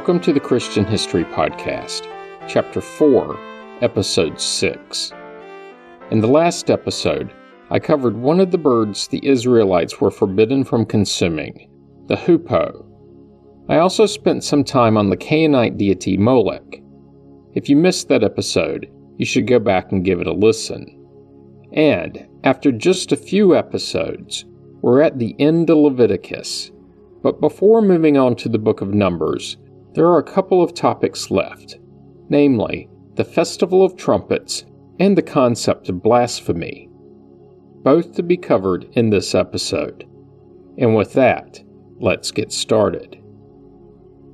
Welcome 0.00 0.20
to 0.20 0.32
the 0.32 0.40
Christian 0.40 0.86
History 0.86 1.24
Podcast, 1.24 2.08
Chapter 2.48 2.80
4, 2.80 3.38
Episode 3.82 4.40
6. 4.40 5.12
In 6.10 6.22
the 6.22 6.26
last 6.26 6.70
episode, 6.70 7.30
I 7.68 7.80
covered 7.80 8.16
one 8.16 8.40
of 8.40 8.50
the 8.50 8.56
birds 8.56 9.08
the 9.08 9.20
Israelites 9.22 10.00
were 10.00 10.10
forbidden 10.10 10.64
from 10.64 10.86
consuming, 10.86 11.68
the 12.06 12.16
hoopoe. 12.16 12.82
I 13.68 13.76
also 13.76 14.06
spent 14.06 14.42
some 14.42 14.64
time 14.64 14.96
on 14.96 15.10
the 15.10 15.18
Canaanite 15.18 15.76
deity 15.76 16.16
Molech. 16.16 16.80
If 17.54 17.68
you 17.68 17.76
missed 17.76 18.08
that 18.08 18.24
episode, 18.24 18.90
you 19.18 19.26
should 19.26 19.46
go 19.46 19.58
back 19.58 19.92
and 19.92 20.02
give 20.02 20.22
it 20.22 20.26
a 20.26 20.32
listen. 20.32 20.86
And, 21.74 22.26
after 22.42 22.72
just 22.72 23.12
a 23.12 23.16
few 23.16 23.54
episodes, 23.54 24.46
we're 24.80 25.02
at 25.02 25.18
the 25.18 25.36
end 25.38 25.68
of 25.68 25.76
Leviticus. 25.76 26.70
But 27.22 27.42
before 27.42 27.82
moving 27.82 28.16
on 28.16 28.34
to 28.36 28.48
the 28.48 28.58
book 28.58 28.80
of 28.80 28.94
Numbers, 28.94 29.58
there 29.94 30.06
are 30.06 30.18
a 30.18 30.22
couple 30.22 30.62
of 30.62 30.74
topics 30.74 31.30
left, 31.30 31.78
namely, 32.28 32.88
the 33.14 33.24
Festival 33.24 33.84
of 33.84 33.96
Trumpets 33.96 34.64
and 34.98 35.16
the 35.16 35.22
concept 35.22 35.88
of 35.88 36.02
blasphemy, 36.02 36.88
both 37.82 38.14
to 38.14 38.22
be 38.22 38.36
covered 38.36 38.88
in 38.92 39.10
this 39.10 39.34
episode. 39.34 40.06
And 40.78 40.94
with 40.94 41.12
that, 41.14 41.62
let's 41.98 42.30
get 42.30 42.52
started. 42.52 43.16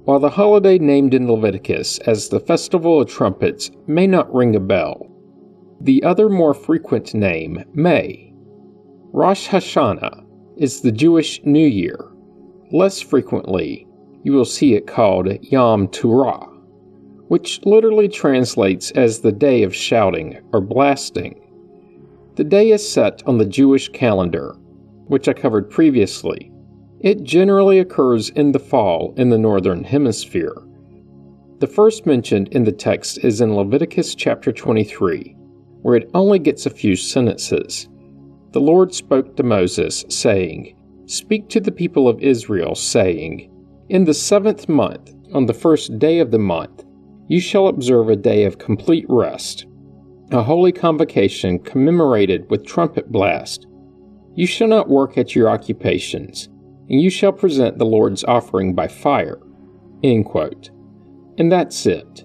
While 0.05 0.21
the 0.21 0.31
holiday 0.31 0.79
named 0.79 1.15
in 1.15 1.31
Leviticus 1.31 1.99
as 2.01 2.29
the 2.29 2.41
Festival 2.41 3.01
of 3.01 3.09
Trumpets 3.09 3.71
may 3.87 4.07
not 4.07 4.33
ring 4.33 4.55
a 4.55 4.61
bell, 4.61 5.11
the 5.81 6.03
other 6.03 6.29
more 6.29 6.55
frequent 6.55 7.15
name 7.15 7.65
may. 7.75 8.33
Rosh 9.13 9.49
Hashanah 9.49 10.25
is 10.57 10.81
the 10.81 10.93
Jewish 10.93 11.41
New 11.45 11.67
Year. 11.67 12.13
Less 12.71 13.01
frequently, 13.01 13.86
you 14.27 14.33
will 14.33 14.45
see 14.45 14.75
it 14.75 14.89
called 14.89 15.29
Yom 15.41 15.87
Teruah, 15.87 16.53
which 17.29 17.65
literally 17.65 18.09
translates 18.09 18.91
as 18.91 19.21
the 19.21 19.31
day 19.31 19.63
of 19.63 19.73
shouting 19.73 20.41
or 20.53 20.61
blasting. 20.61 21.41
The 22.35 22.43
day 22.43 22.73
is 22.73 22.93
set 22.93 23.23
on 23.29 23.39
the 23.39 23.47
Jewish 23.47 23.89
calendar, 23.91 24.57
which 25.07 25.29
I 25.29 25.33
covered 25.33 25.71
previously. 25.71 26.51
It 26.99 27.23
generally 27.23 27.79
occurs 27.79 28.31
in 28.31 28.51
the 28.51 28.59
fall 28.59 29.15
in 29.17 29.31
the 29.31 29.39
northern 29.39 29.85
hemisphere. 29.85 30.57
The 31.61 31.69
first 31.69 32.05
mentioned 32.05 32.49
in 32.49 32.65
the 32.65 32.73
text 32.73 33.19
is 33.23 33.41
in 33.41 33.55
Leviticus 33.55 34.17
chapter 34.17 34.51
23, 34.51 35.37
where 35.83 35.95
it 35.95 36.11
only 36.15 36.41
gets 36.41 36.67
a 36.67 36.71
few 36.71 36.97
sentences. 36.97 37.89
The 38.51 38.61
Lord 38.61 38.93
spoke 38.93 39.37
to 39.37 39.45
Moses, 39.45 40.05
saying, 40.09 40.77
Speak 41.07 41.49
to 41.51 41.61
the 41.61 41.71
people 41.71 42.09
of 42.09 42.21
Israel, 42.21 42.75
saying, 42.75 43.53
in 43.89 44.05
the 44.05 44.15
seventh 44.15 44.69
month, 44.69 45.15
on 45.33 45.47
the 45.47 45.55
first 45.55 45.99
day 45.99 46.19
of 46.19 46.33
the 46.33 46.39
month, 46.39 46.85
you 47.29 47.41
shall 47.41 47.69
observe 47.69 48.09
a 48.09 48.17
day 48.17 48.45
of 48.45 48.59
complete 48.59 49.07
rest, 49.09 49.67
a 50.33 50.43
holy 50.43 50.73
convocation 50.73 51.61
commemorated 51.61 52.51
with 52.51 52.67
trumpet 52.67 53.13
blast. 53.13 53.67
You 54.35 54.47
shall 54.47 54.67
not 54.67 54.89
work 54.89 55.17
at 55.17 55.37
your 55.37 55.49
occupations, 55.49 56.49
and 56.89 57.01
you 57.01 57.11
shall 57.11 57.33
present 57.33 57.79
the 57.79 57.87
Lord's 57.87 58.25
offering 58.25 58.75
by 58.75 58.89
fire. 58.89 59.39
And 60.03 61.53
that's 61.53 61.87
it. 61.87 62.25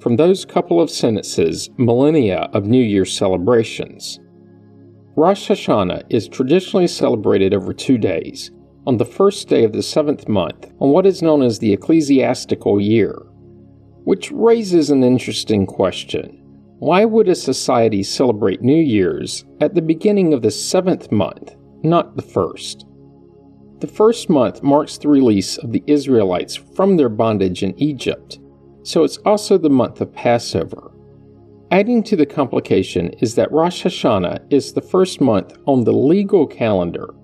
From 0.00 0.16
those 0.16 0.44
couple 0.44 0.80
of 0.80 0.90
sentences, 0.90 1.70
millennia 1.78 2.50
of 2.52 2.66
New 2.66 2.82
Year 2.82 3.04
celebrations. 3.04 4.20
Rosh 5.16 5.50
Hashanah 5.50 6.02
is 6.10 6.28
traditionally 6.28 6.86
celebrated 6.86 7.54
over 7.54 7.72
two 7.72 7.96
days 7.96 8.50
on 8.88 8.96
the 8.96 9.04
first 9.04 9.48
day 9.48 9.64
of 9.64 9.74
the 9.74 9.82
seventh 9.82 10.26
month 10.28 10.72
on 10.80 10.88
what 10.88 11.04
is 11.04 11.20
known 11.20 11.42
as 11.42 11.58
the 11.58 11.74
ecclesiastical 11.74 12.80
year. 12.80 13.14
Which 14.04 14.30
raises 14.32 14.88
an 14.88 15.04
interesting 15.04 15.66
question. 15.66 16.42
Why 16.78 17.04
would 17.04 17.28
a 17.28 17.34
society 17.34 18.02
celebrate 18.02 18.62
New 18.62 18.80
Year's 18.80 19.44
at 19.60 19.74
the 19.74 19.82
beginning 19.82 20.32
of 20.32 20.40
the 20.40 20.50
seventh 20.50 21.12
month, 21.12 21.54
not 21.82 22.16
the 22.16 22.22
first? 22.22 22.86
The 23.80 23.86
first 23.86 24.30
month 24.30 24.62
marks 24.62 24.96
the 24.96 25.08
release 25.08 25.58
of 25.58 25.70
the 25.70 25.84
Israelites 25.86 26.56
from 26.56 26.96
their 26.96 27.10
bondage 27.10 27.62
in 27.62 27.78
Egypt, 27.78 28.38
so 28.84 29.04
it's 29.04 29.18
also 29.18 29.58
the 29.58 29.68
month 29.68 30.00
of 30.00 30.14
Passover. 30.14 30.92
Adding 31.70 32.02
to 32.04 32.16
the 32.16 32.24
complication 32.24 33.10
is 33.20 33.34
that 33.34 33.52
Rosh 33.52 33.84
Hashanah 33.84 34.50
is 34.50 34.72
the 34.72 34.80
first 34.80 35.20
month 35.20 35.58
on 35.66 35.84
the 35.84 35.92
legal 35.92 36.46
calendar 36.46 37.14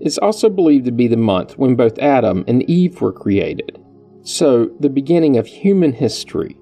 it's 0.00 0.18
also 0.18 0.48
believed 0.48 0.84
to 0.84 0.92
be 0.92 1.08
the 1.08 1.16
month 1.16 1.58
when 1.58 1.74
both 1.74 1.98
Adam 1.98 2.44
and 2.46 2.68
Eve 2.68 3.00
were 3.00 3.12
created, 3.12 3.78
so 4.22 4.70
the 4.80 4.90
beginning 4.90 5.36
of 5.36 5.46
human 5.46 5.92
history. 5.92 6.56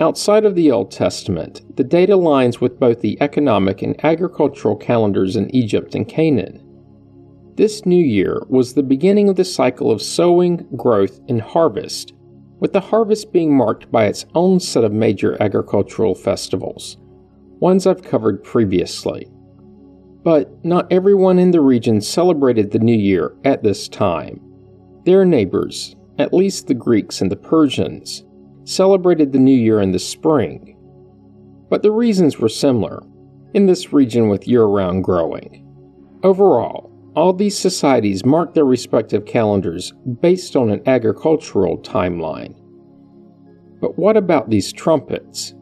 Outside 0.00 0.44
of 0.44 0.54
the 0.54 0.70
Old 0.70 0.90
Testament, 0.90 1.76
the 1.76 1.82
date 1.82 2.08
aligns 2.08 2.60
with 2.60 2.78
both 2.78 3.00
the 3.00 3.20
economic 3.20 3.82
and 3.82 4.02
agricultural 4.04 4.76
calendars 4.76 5.34
in 5.34 5.54
Egypt 5.54 5.94
and 5.94 6.06
Canaan. 6.06 6.64
This 7.56 7.84
new 7.84 8.04
year 8.04 8.42
was 8.48 8.74
the 8.74 8.84
beginning 8.84 9.28
of 9.28 9.34
the 9.34 9.44
cycle 9.44 9.90
of 9.90 10.00
sowing, 10.00 10.68
growth, 10.76 11.18
and 11.28 11.42
harvest, 11.42 12.12
with 12.60 12.72
the 12.72 12.80
harvest 12.80 13.32
being 13.32 13.56
marked 13.56 13.90
by 13.90 14.04
its 14.06 14.24
own 14.34 14.60
set 14.60 14.84
of 14.84 14.92
major 14.92 15.36
agricultural 15.42 16.14
festivals, 16.14 16.96
ones 17.58 17.86
I've 17.86 18.02
covered 18.02 18.44
previously. 18.44 19.28
But 20.22 20.64
not 20.64 20.92
everyone 20.92 21.38
in 21.38 21.52
the 21.52 21.60
region 21.60 22.00
celebrated 22.00 22.70
the 22.70 22.78
new 22.78 22.96
year 22.96 23.34
at 23.44 23.62
this 23.62 23.88
time. 23.88 24.40
Their 25.04 25.24
neighbors, 25.24 25.96
at 26.18 26.34
least 26.34 26.66
the 26.66 26.74
Greeks 26.74 27.20
and 27.20 27.30
the 27.30 27.36
Persians, 27.36 28.24
celebrated 28.64 29.32
the 29.32 29.38
new 29.38 29.56
year 29.56 29.80
in 29.80 29.92
the 29.92 29.98
spring. 29.98 30.76
But 31.70 31.82
the 31.82 31.92
reasons 31.92 32.38
were 32.38 32.48
similar 32.48 33.02
in 33.54 33.66
this 33.66 33.92
region 33.92 34.28
with 34.28 34.48
year 34.48 34.64
round 34.64 35.04
growing. 35.04 35.64
Overall, 36.22 36.90
all 37.14 37.32
these 37.32 37.58
societies 37.58 38.24
marked 38.24 38.54
their 38.54 38.64
respective 38.64 39.24
calendars 39.24 39.92
based 40.20 40.56
on 40.56 40.70
an 40.70 40.82
agricultural 40.86 41.78
timeline. 41.78 42.54
But 43.80 43.98
what 43.98 44.16
about 44.16 44.50
these 44.50 44.72
trumpets? 44.72 45.54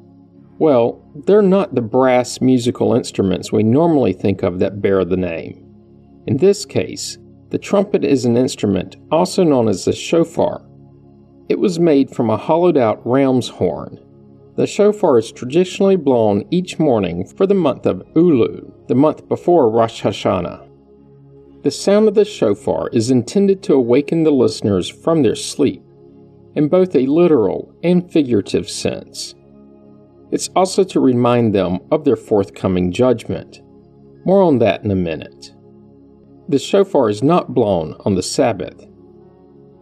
Well, 0.58 1.02
they're 1.26 1.42
not 1.42 1.74
the 1.74 1.82
brass 1.82 2.40
musical 2.40 2.94
instruments 2.94 3.52
we 3.52 3.62
normally 3.62 4.14
think 4.14 4.42
of 4.42 4.58
that 4.60 4.80
bear 4.80 5.04
the 5.04 5.16
name. 5.16 5.62
In 6.26 6.38
this 6.38 6.64
case, 6.64 7.18
the 7.50 7.58
trumpet 7.58 8.04
is 8.04 8.24
an 8.24 8.36
instrument 8.36 8.96
also 9.10 9.44
known 9.44 9.68
as 9.68 9.84
the 9.84 9.92
shofar. 9.92 10.64
It 11.48 11.58
was 11.58 11.78
made 11.78 12.10
from 12.10 12.30
a 12.30 12.36
hollowed 12.36 12.76
out 12.76 13.06
ram's 13.06 13.48
horn. 13.48 14.00
The 14.56 14.66
shofar 14.66 15.18
is 15.18 15.30
traditionally 15.30 15.96
blown 15.96 16.44
each 16.50 16.78
morning 16.78 17.26
for 17.26 17.46
the 17.46 17.54
month 17.54 17.84
of 17.84 18.02
Elul, 18.14 18.88
the 18.88 18.94
month 18.94 19.28
before 19.28 19.70
Rosh 19.70 20.02
Hashanah. 20.02 20.66
The 21.62 21.70
sound 21.70 22.08
of 22.08 22.14
the 22.14 22.24
shofar 22.24 22.88
is 22.90 23.10
intended 23.10 23.62
to 23.64 23.74
awaken 23.74 24.22
the 24.22 24.30
listeners 24.30 24.88
from 24.88 25.22
their 25.22 25.36
sleep, 25.36 25.82
in 26.54 26.68
both 26.68 26.96
a 26.96 27.06
literal 27.06 27.74
and 27.84 28.10
figurative 28.10 28.70
sense. 28.70 29.34
It's 30.30 30.48
also 30.56 30.84
to 30.84 31.00
remind 31.00 31.54
them 31.54 31.78
of 31.90 32.04
their 32.04 32.16
forthcoming 32.16 32.92
judgment. 32.92 33.60
More 34.24 34.42
on 34.42 34.58
that 34.58 34.84
in 34.84 34.90
a 34.90 34.96
minute. 34.96 35.54
The 36.48 36.58
shofar 36.58 37.08
is 37.08 37.22
not 37.22 37.54
blown 37.54 37.94
on 38.04 38.14
the 38.14 38.22
Sabbath. 38.22 38.86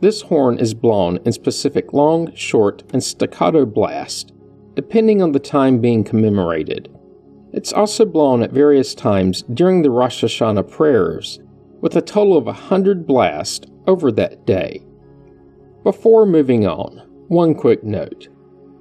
This 0.01 0.23
horn 0.23 0.59
is 0.59 0.75
blown 0.75 1.19
in 1.25 1.33
specific 1.33 1.93
long, 1.93 2.35
short, 2.35 2.83
and 2.93 3.03
staccato 3.03 3.65
blasts, 3.65 4.33
depending 4.75 5.23
on 5.23 5.33
the 5.33 5.39
time 5.39 5.81
being 5.81 6.05
commemorated. 6.05 6.91
It's 7.53 7.73
also 7.73 8.05
blown 8.05 8.43
at 8.43 8.53
various 8.53 8.95
times 8.95 9.45
during 9.55 9.83
the 9.83 9.91
Rosh 9.91 10.25
Hashanah 10.25 10.71
prayers, 10.71 11.39
with 11.81 11.97
a 11.97 12.03
total 12.03 12.37
of 12.37 12.47
a 12.47 12.53
hundred 12.53 13.07
blasts 13.07 13.67
over 13.87 14.11
that 14.13 14.45
day. 14.45 14.85
Before 15.85 16.27
moving 16.27 16.67
on, 16.67 16.99
one 17.29 17.55
quick 17.55 17.85
note. 17.85 18.29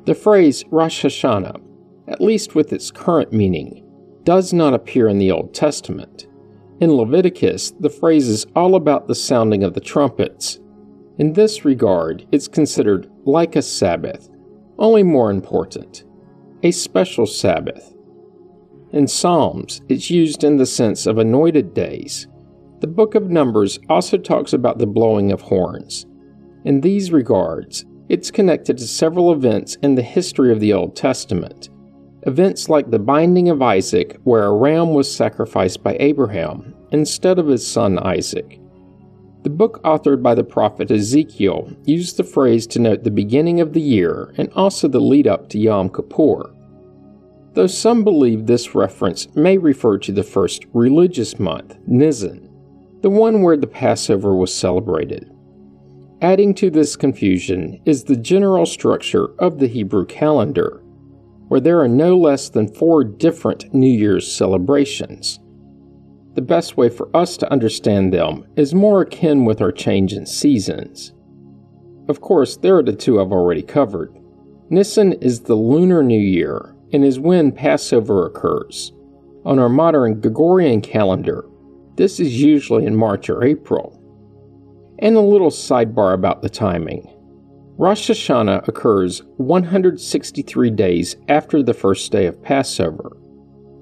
The 0.05 0.15
phrase 0.15 0.65
Rosh 0.69 1.05
Hashanah, 1.05 1.61
at 2.09 2.19
least 2.19 2.55
with 2.55 2.73
its 2.73 2.91
current 2.91 3.31
meaning, 3.31 3.85
does 4.25 4.51
not 4.51 4.73
appear 4.73 5.07
in 5.07 5.17
the 5.17 5.31
Old 5.31 5.53
Testament. 5.53 6.27
In 6.81 6.93
Leviticus, 6.93 7.71
the 7.79 7.89
phrase 7.89 8.27
is 8.27 8.45
all 8.55 8.75
about 8.75 9.07
the 9.07 9.15
sounding 9.15 9.63
of 9.63 9.73
the 9.73 9.79
trumpets. 9.79 10.59
In 11.19 11.31
this 11.31 11.63
regard, 11.63 12.27
it's 12.33 12.49
considered 12.49 13.09
like 13.23 13.55
a 13.55 13.61
Sabbath, 13.61 14.29
only 14.77 15.03
more 15.03 15.31
important, 15.31 16.03
a 16.63 16.71
special 16.71 17.25
Sabbath. 17.25 17.93
In 18.91 19.07
Psalms, 19.07 19.81
it's 19.87 20.09
used 20.09 20.43
in 20.43 20.57
the 20.57 20.65
sense 20.65 21.05
of 21.05 21.17
anointed 21.17 21.73
days. 21.73 22.27
The 22.81 22.87
book 22.87 23.15
of 23.15 23.29
Numbers 23.29 23.79
also 23.87 24.17
talks 24.17 24.51
about 24.51 24.79
the 24.79 24.85
blowing 24.85 25.31
of 25.31 25.39
horns. 25.39 26.05
In 26.65 26.81
these 26.81 27.11
regards, 27.11 27.85
it's 28.09 28.31
connected 28.31 28.77
to 28.77 28.87
several 28.87 29.31
events 29.31 29.75
in 29.81 29.95
the 29.95 30.01
history 30.01 30.51
of 30.51 30.59
the 30.59 30.73
Old 30.73 30.95
Testament. 30.95 31.69
Events 32.25 32.69
like 32.69 32.89
the 32.89 32.99
binding 32.99 33.49
of 33.49 33.61
Isaac, 33.61 34.17
where 34.23 34.45
a 34.45 34.53
ram 34.53 34.93
was 34.93 35.13
sacrificed 35.13 35.83
by 35.83 35.97
Abraham 35.99 36.73
instead 36.91 37.39
of 37.39 37.47
his 37.47 37.65
son 37.65 37.99
Isaac. 37.99 38.59
The 39.43 39.49
book 39.49 39.81
authored 39.83 40.23
by 40.23 40.35
the 40.35 40.43
prophet 40.43 40.89
Ezekiel 40.89 41.69
used 41.83 42.15
the 42.15 42.23
phrase 42.23 42.65
to 42.67 42.79
note 42.79 43.03
the 43.03 43.11
beginning 43.11 43.59
of 43.59 43.73
the 43.73 43.81
year 43.81 44.33
and 44.37 44.49
also 44.53 44.87
the 44.87 45.01
lead 45.01 45.27
up 45.27 45.49
to 45.49 45.59
Yom 45.59 45.89
Kippur. 45.89 46.53
Though 47.53 47.67
some 47.67 48.05
believe 48.05 48.45
this 48.45 48.73
reference 48.73 49.27
may 49.35 49.57
refer 49.57 49.97
to 49.97 50.11
the 50.13 50.23
first 50.23 50.65
religious 50.73 51.39
month, 51.39 51.77
Nisan, 51.85 52.49
the 53.01 53.09
one 53.09 53.41
where 53.41 53.57
the 53.57 53.67
Passover 53.67 54.33
was 54.33 54.53
celebrated. 54.53 55.32
Adding 56.23 56.53
to 56.55 56.69
this 56.69 56.95
confusion 56.95 57.81
is 57.83 58.05
the 58.05 58.15
general 58.15 58.65
structure 58.65 59.31
of 59.39 59.59
the 59.59 59.67
Hebrew 59.67 60.05
calendar, 60.05 60.81
where 61.49 61.59
there 61.59 61.81
are 61.81 61.87
no 61.89 62.15
less 62.15 62.47
than 62.47 62.73
four 62.73 63.03
different 63.03 63.73
New 63.73 63.91
Year's 63.91 64.33
celebrations. 64.33 65.41
The 66.35 66.41
best 66.41 66.77
way 66.77 66.87
for 66.87 67.13
us 67.13 67.35
to 67.37 67.51
understand 67.51 68.13
them 68.13 68.45
is 68.55 68.73
more 68.73 69.01
akin 69.01 69.43
with 69.43 69.61
our 69.61 69.73
change 69.73 70.13
in 70.13 70.25
seasons. 70.25 71.11
Of 72.07 72.21
course, 72.21 72.55
there 72.55 72.77
are 72.77 72.83
the 72.83 72.93
two 72.93 73.19
I've 73.19 73.33
already 73.33 73.61
covered. 73.61 74.17
Nisan 74.69 75.11
is 75.21 75.41
the 75.41 75.55
lunar 75.55 76.03
New 76.03 76.21
Year 76.21 76.73
and 76.93 77.03
is 77.03 77.19
when 77.19 77.51
Passover 77.51 78.25
occurs. 78.25 78.93
On 79.43 79.59
our 79.59 79.67
modern 79.67 80.21
Gregorian 80.21 80.79
calendar, 80.79 81.43
this 81.97 82.21
is 82.21 82.41
usually 82.41 82.85
in 82.85 82.95
March 82.95 83.29
or 83.29 83.43
April. 83.43 83.99
And 85.03 85.17
a 85.17 85.21
little 85.21 85.49
sidebar 85.49 86.13
about 86.13 86.41
the 86.41 86.49
timing. 86.49 87.13
Rosh 87.77 88.09
Hashanah 88.09 88.69
occurs 88.69 89.21
163 89.35 90.69
days 90.69 91.17
after 91.27 91.61
the 91.61 91.73
first 91.73 92.09
day 92.09 92.25
of 92.25 92.41
Passover. 92.41 93.17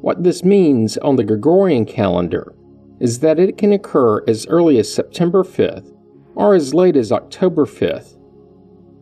What 0.01 0.23
this 0.23 0.43
means 0.43 0.97
on 0.97 1.17
the 1.17 1.23
Gregorian 1.23 1.85
calendar 1.85 2.55
is 2.99 3.19
that 3.19 3.37
it 3.37 3.59
can 3.59 3.71
occur 3.71 4.23
as 4.27 4.47
early 4.47 4.79
as 4.79 4.91
September 4.91 5.43
5th 5.43 5.95
or 6.33 6.55
as 6.55 6.73
late 6.73 6.95
as 6.95 7.11
October 7.11 7.67
5th. 7.67 8.17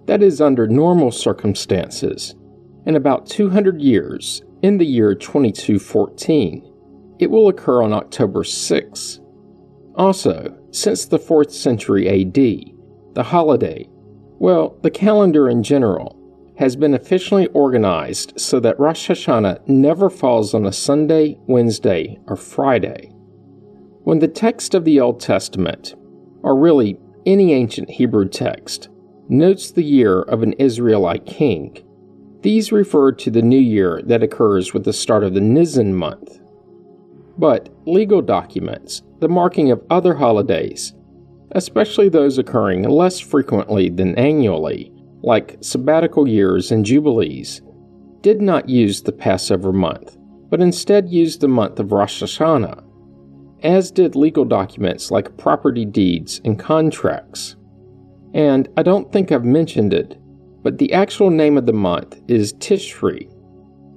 That 0.05 0.21
is 0.21 0.41
under 0.41 0.67
normal 0.67 1.11
circumstances. 1.11 2.35
In 2.85 2.97
about 2.97 3.27
200 3.27 3.81
years, 3.81 4.41
in 4.61 4.77
the 4.77 4.85
year 4.85 5.15
2214, 5.15 6.69
it 7.17 7.31
will 7.31 7.47
occur 7.47 7.81
on 7.81 7.93
October 7.93 8.43
6. 8.43 9.21
Also, 9.95 10.58
since 10.71 11.05
the 11.05 11.19
4th 11.19 11.51
century 11.51 12.07
AD, 12.07 12.33
the 13.13 13.23
holiday, 13.23 13.87
well, 14.39 14.77
the 14.81 14.91
calendar 14.91 15.49
in 15.49 15.63
general, 15.63 16.15
has 16.57 16.75
been 16.75 16.93
officially 16.93 17.47
organized 17.47 18.33
so 18.39 18.59
that 18.59 18.79
Rosh 18.79 19.09
Hashanah 19.09 19.67
never 19.67 20.09
falls 20.09 20.53
on 20.53 20.65
a 20.65 20.73
Sunday, 20.73 21.37
Wednesday, 21.47 22.19
or 22.27 22.35
Friday. 22.35 23.11
When 24.03 24.19
the 24.19 24.27
text 24.27 24.73
of 24.73 24.85
the 24.85 24.99
Old 24.99 25.19
Testament, 25.19 25.95
or 26.41 26.57
really 26.57 26.99
any 27.25 27.53
ancient 27.53 27.89
Hebrew 27.89 28.27
text, 28.27 28.89
notes 29.29 29.71
the 29.71 29.83
year 29.83 30.21
of 30.21 30.43
an 30.43 30.53
Israelite 30.53 31.25
king, 31.25 31.81
these 32.41 32.71
refer 32.71 33.11
to 33.13 33.31
the 33.31 33.41
new 33.41 33.59
year 33.59 34.01
that 34.05 34.23
occurs 34.23 34.73
with 34.73 34.85
the 34.85 34.93
start 34.93 35.23
of 35.23 35.33
the 35.33 35.41
Nisan 35.41 35.93
month, 35.93 36.39
but 37.39 37.69
legal 37.87 38.21
documents, 38.21 39.01
the 39.19 39.29
marking 39.29 39.71
of 39.71 39.81
other 39.89 40.13
holidays, 40.13 40.93
especially 41.53 42.09
those 42.09 42.37
occurring 42.37 42.83
less 42.83 43.19
frequently 43.19 43.89
than 43.89 44.13
annually, 44.19 44.91
like 45.23 45.57
sabbatical 45.61 46.27
years 46.27 46.71
and 46.71 46.85
jubilees, 46.85 47.61
did 48.21 48.41
not 48.41 48.67
use 48.67 49.01
the 49.01 49.11
Passover 49.13 49.71
month, 49.71 50.17
but 50.49 50.59
instead 50.59 51.09
used 51.09 51.39
the 51.39 51.47
month 51.47 51.79
of 51.79 51.93
Rosh 51.93 52.21
Hashanah, 52.21 52.83
as 53.63 53.89
did 53.89 54.15
legal 54.15 54.43
documents 54.43 55.09
like 55.09 55.37
property 55.37 55.85
deeds 55.85 56.41
and 56.43 56.59
contracts. 56.59 57.55
And 58.33 58.67
I 58.75 58.83
don't 58.83 59.11
think 59.13 59.31
I've 59.31 59.45
mentioned 59.45 59.93
it, 59.93 60.17
but 60.61 60.77
the 60.77 60.91
actual 60.91 61.29
name 61.29 61.57
of 61.57 61.65
the 61.65 61.73
month 61.73 62.21
is 62.27 62.53
Tishri. 62.53 63.33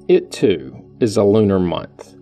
It 0.09 0.31
too 0.31 0.97
is 1.01 1.17
a 1.17 1.25
lunar 1.25 1.59
month. 1.59 2.15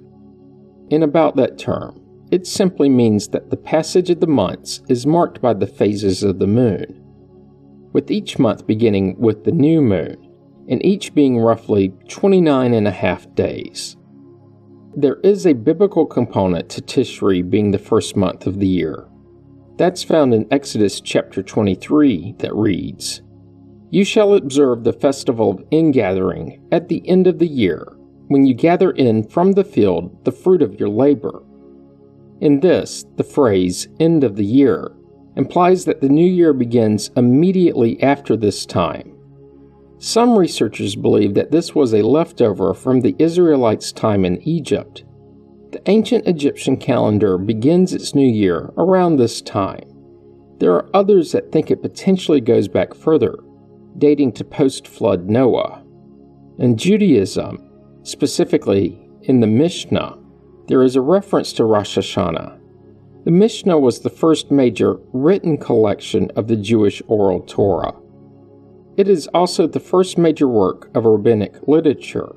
In 0.91 1.05
about 1.05 1.37
that 1.37 1.57
term, 1.57 2.01
it 2.33 2.49
simply 2.49 2.89
means 2.89 3.29
that 3.29 3.51
the 3.51 3.57
passage 3.57 4.11
of 4.11 4.19
the 4.19 4.27
months 4.27 4.83
is 4.89 5.07
marked 5.07 5.41
by 5.41 5.55
the 5.55 5.67
phases 5.67 6.25
of 6.25 6.41
the 6.41 6.49
moon, 6.49 7.01
with 7.93 8.11
each 8.11 8.41
month 8.41 8.67
beginning 8.67 9.17
with 9.17 9.45
the 9.45 9.53
new 9.53 9.81
moon, 9.81 10.17
and 10.69 10.85
each 10.85 11.15
being 11.15 11.39
roughly 11.39 11.93
29 12.09 12.75
and 12.75 12.89
a 12.89 12.93
half 12.93 13.33
days. 13.37 13.97
There 14.97 15.21
is 15.23 15.47
a 15.47 15.53
biblical 15.53 16.07
component 16.07 16.69
to 16.71 16.83
Tishri 16.83 17.49
being 17.49 17.71
the 17.71 17.79
first 17.79 18.17
month 18.17 18.49
of 18.49 18.59
the 18.59 18.67
year. 18.67 19.07
That's 19.77 20.03
found 20.03 20.35
in 20.35 20.49
Exodus 20.51 21.01
chapter 21.01 21.41
23 21.41 22.35
that 22.39 22.55
reads, 22.55 23.23
You 23.91 24.05
shall 24.05 24.35
observe 24.35 24.83
the 24.83 24.93
festival 24.93 25.51
of 25.51 25.65
ingathering 25.71 26.67
at 26.73 26.89
the 26.89 27.09
end 27.09 27.29
of 27.29 27.39
the 27.39 27.47
year 27.47 27.87
when 28.31 28.47
you 28.47 28.55
gather 28.55 28.93
in 28.93 29.25
from 29.25 29.53
the 29.53 29.65
field 29.65 30.25
the 30.25 30.31
fruit 30.31 30.63
of 30.63 30.79
your 30.79 30.89
labor. 30.89 31.43
In 32.41 32.61
this, 32.61 33.05
the 33.17 33.25
phrase 33.25 33.89
end 33.99 34.23
of 34.23 34.37
the 34.37 34.45
year 34.45 34.93
implies 35.35 35.85
that 35.85 36.01
the 36.01 36.09
new 36.09 36.27
year 36.27 36.53
begins 36.53 37.11
immediately 37.17 38.01
after 38.01 38.37
this 38.37 38.65
time. 38.65 39.17
Some 39.99 40.39
researchers 40.39 40.95
believe 40.95 41.35
that 41.35 41.51
this 41.51 41.75
was 41.75 41.93
a 41.93 42.07
leftover 42.07 42.73
from 42.73 43.01
the 43.01 43.17
Israelites' 43.19 43.91
time 43.91 44.25
in 44.25 44.41
Egypt. 44.43 45.03
The 45.73 45.83
ancient 45.87 46.29
Egyptian 46.29 46.77
calendar 46.77 47.37
begins 47.37 47.93
its 47.93 48.15
new 48.15 48.29
year 48.29 48.73
around 48.79 49.17
this 49.17 49.43
time. 49.43 49.89
There 50.59 50.73
are 50.75 50.89
others 50.95 51.33
that 51.33 51.51
think 51.51 51.73
it 51.73 51.83
potentially 51.83 52.41
goes 52.41 52.69
back 52.69 52.95
further, 52.95 53.41
dating 53.99 54.33
to 54.35 54.45
post 54.45 54.87
flood 54.87 55.29
Noah. 55.29 55.83
In 56.59 56.77
Judaism, 56.77 57.70
Specifically, 58.03 58.99
in 59.23 59.41
the 59.41 59.47
Mishnah, 59.47 60.19
there 60.69 60.83
is 60.83 60.97
a 60.97 61.01
reference 61.01 61.53
to 61.55 61.65
Rosh 61.65 61.99
Hashanah. 61.99 62.59
The 63.25 63.31
Mishnah 63.31 63.79
was 63.79 64.01
the 64.01 64.11
first 64.11 64.51
major 64.51 64.99
written 65.13 65.59
collection 65.59 66.31
of 66.37 66.49
the 66.49 66.57
Jewish 66.57 67.03
oral 67.07 67.41
Torah. 67.41 67.95
It 68.97 69.09
is 69.09 69.27
also 69.29 69.67
the 69.67 69.81
first 69.81 70.17
major 70.17 70.49
work 70.49 70.91
of 70.95 71.05
rabbinic 71.05 71.69
literature. 71.69 72.35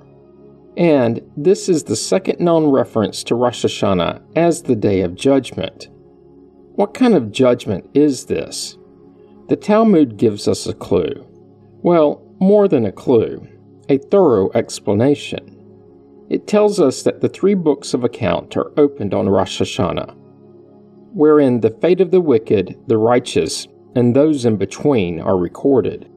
And 0.76 1.22
this 1.38 1.70
is 1.70 1.84
the 1.84 1.96
second 1.96 2.40
known 2.40 2.66
reference 2.66 3.24
to 3.26 3.36
Rosh 3.36 3.64
Hashanah 3.64 4.22
as 4.36 4.64
the 4.64 4.76
Day 4.76 5.02
of 5.02 5.16
Judgment. 5.16 5.90
What 6.76 6.94
kind 6.94 7.14
of 7.14 7.32
judgment 7.32 7.90
is 7.94 8.26
this? 8.26 8.78
The 9.48 9.56
Talmud 9.56 10.18
gives 10.18 10.48
us 10.48 10.66
a 10.66 10.74
clue. 10.74 11.26
Well, 11.84 12.26
more 12.40 12.68
than 12.68 12.86
a 12.86 12.92
clue, 12.92 13.48
a 13.90 13.98
thorough 13.98 14.50
explanation. 14.54 15.60
It 16.30 16.48
tells 16.48 16.80
us 16.80 17.04
that 17.04 17.22
the 17.22 17.30
three 17.30 17.54
books 17.54 17.94
of 17.94 18.04
account 18.04 18.56
are 18.56 18.72
opened 18.78 19.14
on 19.14 19.28
Rosh 19.28 19.62
Hashanah, 19.62 20.16
wherein 21.14 21.60
the 21.60 21.70
fate 21.70 22.00
of 22.00 22.12
the 22.12 22.22
wicked, 22.22 22.78
the 22.88 22.98
righteous, 22.98 23.68
and 23.96 24.16
those 24.16 24.46
in 24.46 24.58
between 24.58 25.20
are 25.20 25.38
recorded. 25.38 26.10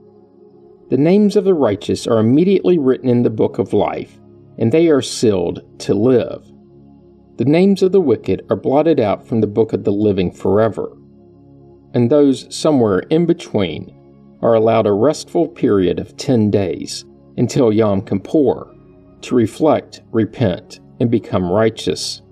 The 0.90 0.96
names 0.96 1.34
of 1.34 1.44
the 1.44 1.54
righteous 1.54 2.06
are 2.06 2.18
immediately 2.18 2.78
written 2.78 3.08
in 3.08 3.24
the 3.24 3.30
book 3.30 3.58
of 3.58 3.72
life, 3.72 4.20
and 4.58 4.70
they 4.70 4.88
are 4.88 5.02
sealed 5.02 5.60
to 5.80 5.94
live. 5.94 6.50
The 7.36 7.44
names 7.44 7.82
of 7.82 7.92
the 7.92 8.00
wicked 8.00 8.46
are 8.48 8.56
blotted 8.56 9.00
out 9.00 9.26
from 9.26 9.40
the 9.40 9.46
book 9.46 9.72
of 9.72 9.84
the 9.84 9.92
living 9.92 10.30
forever, 10.30 10.96
and 11.92 12.08
those 12.08 12.46
somewhere 12.54 13.00
in 13.10 13.26
between 13.26 13.92
are 14.40 14.54
allowed 14.54 14.86
a 14.86 14.92
restful 14.92 15.48
period 15.48 15.98
of 15.98 16.16
ten 16.16 16.50
days 16.50 17.04
until 17.36 17.72
Yom 17.72 18.02
Kippur, 18.02 18.74
to 19.22 19.34
reflect, 19.34 20.02
repent, 20.12 20.80
and 21.00 21.10
become 21.10 21.50
righteous. 21.50 22.22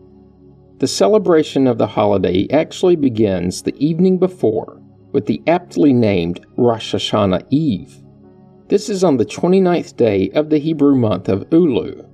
The 0.78 0.86
celebration 0.86 1.66
of 1.66 1.78
the 1.78 1.86
holiday 1.86 2.48
actually 2.50 2.96
begins 2.96 3.62
the 3.62 3.76
evening 3.76 4.18
before 4.18 4.80
with 5.12 5.26
the 5.26 5.42
aptly 5.46 5.92
named 5.92 6.44
Rosh 6.56 6.94
Hashanah 6.94 7.46
Eve. 7.50 8.02
This 8.68 8.88
is 8.88 9.04
on 9.04 9.16
the 9.16 9.24
29th 9.24 9.96
day 9.96 10.30
of 10.30 10.50
the 10.50 10.58
Hebrew 10.58 10.96
month 10.96 11.28
of 11.28 11.48
Elul, 11.50 12.08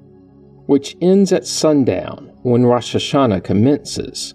which 0.67 0.97
ends 1.01 1.33
at 1.33 1.47
sundown 1.47 2.33
when 2.43 2.67
Rosh 2.67 2.95
Hashanah 2.95 3.43
commences. 3.43 4.35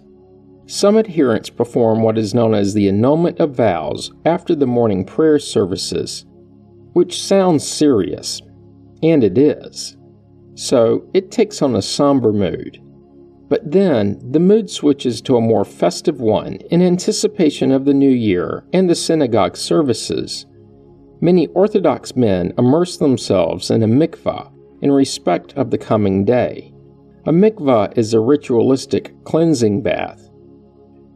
Some 0.66 0.98
adherents 0.98 1.48
perform 1.48 2.02
what 2.02 2.18
is 2.18 2.34
known 2.34 2.52
as 2.52 2.74
the 2.74 2.88
annulment 2.88 3.38
of 3.38 3.54
vows 3.54 4.12
after 4.24 4.56
the 4.56 4.66
morning 4.66 5.04
prayer 5.04 5.38
services, 5.38 6.26
which 6.92 7.22
sounds 7.22 7.66
serious, 7.66 8.42
and 9.02 9.24
it 9.24 9.38
is 9.38 9.96
so 10.56 11.06
it 11.12 11.30
takes 11.30 11.62
on 11.62 11.76
a 11.76 11.82
somber 11.82 12.32
mood. 12.32 12.82
But 13.48 13.70
then 13.70 14.18
the 14.32 14.40
mood 14.40 14.70
switches 14.70 15.20
to 15.22 15.36
a 15.36 15.40
more 15.40 15.64
festive 15.66 16.20
one 16.20 16.54
in 16.70 16.82
anticipation 16.82 17.70
of 17.70 17.84
the 17.84 17.94
new 17.94 18.10
year 18.10 18.64
and 18.72 18.88
the 18.88 18.94
synagogue 18.94 19.56
services. 19.56 20.46
Many 21.20 21.46
Orthodox 21.48 22.16
men 22.16 22.54
immerse 22.58 22.96
themselves 22.96 23.70
in 23.70 23.82
a 23.82 23.86
mikvah 23.86 24.50
in 24.82 24.90
respect 24.90 25.52
of 25.54 25.70
the 25.70 25.78
coming 25.78 26.24
day. 26.24 26.72
A 27.26 27.32
mikvah 27.32 27.96
is 27.96 28.14
a 28.14 28.20
ritualistic 28.20 29.12
cleansing 29.24 29.82
bath. 29.82 30.28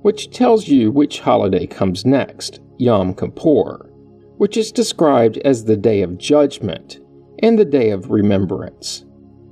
which 0.03 0.31
tells 0.31 0.69
you 0.69 0.91
which 0.91 1.21
holiday 1.21 1.67
comes 1.67 2.07
next, 2.07 2.61
Yom 2.79 3.15
Kippur, 3.15 3.91
which 4.39 4.57
is 4.57 4.73
described 4.73 5.39
as 5.39 5.65
the 5.65 5.77
Day 5.77 6.03
of 6.03 6.19
Judgment 6.19 7.00
and 7.43 7.59
the 7.59 7.65
Day 7.65 7.91
of 7.91 8.11
Remembrance. 8.11 9.05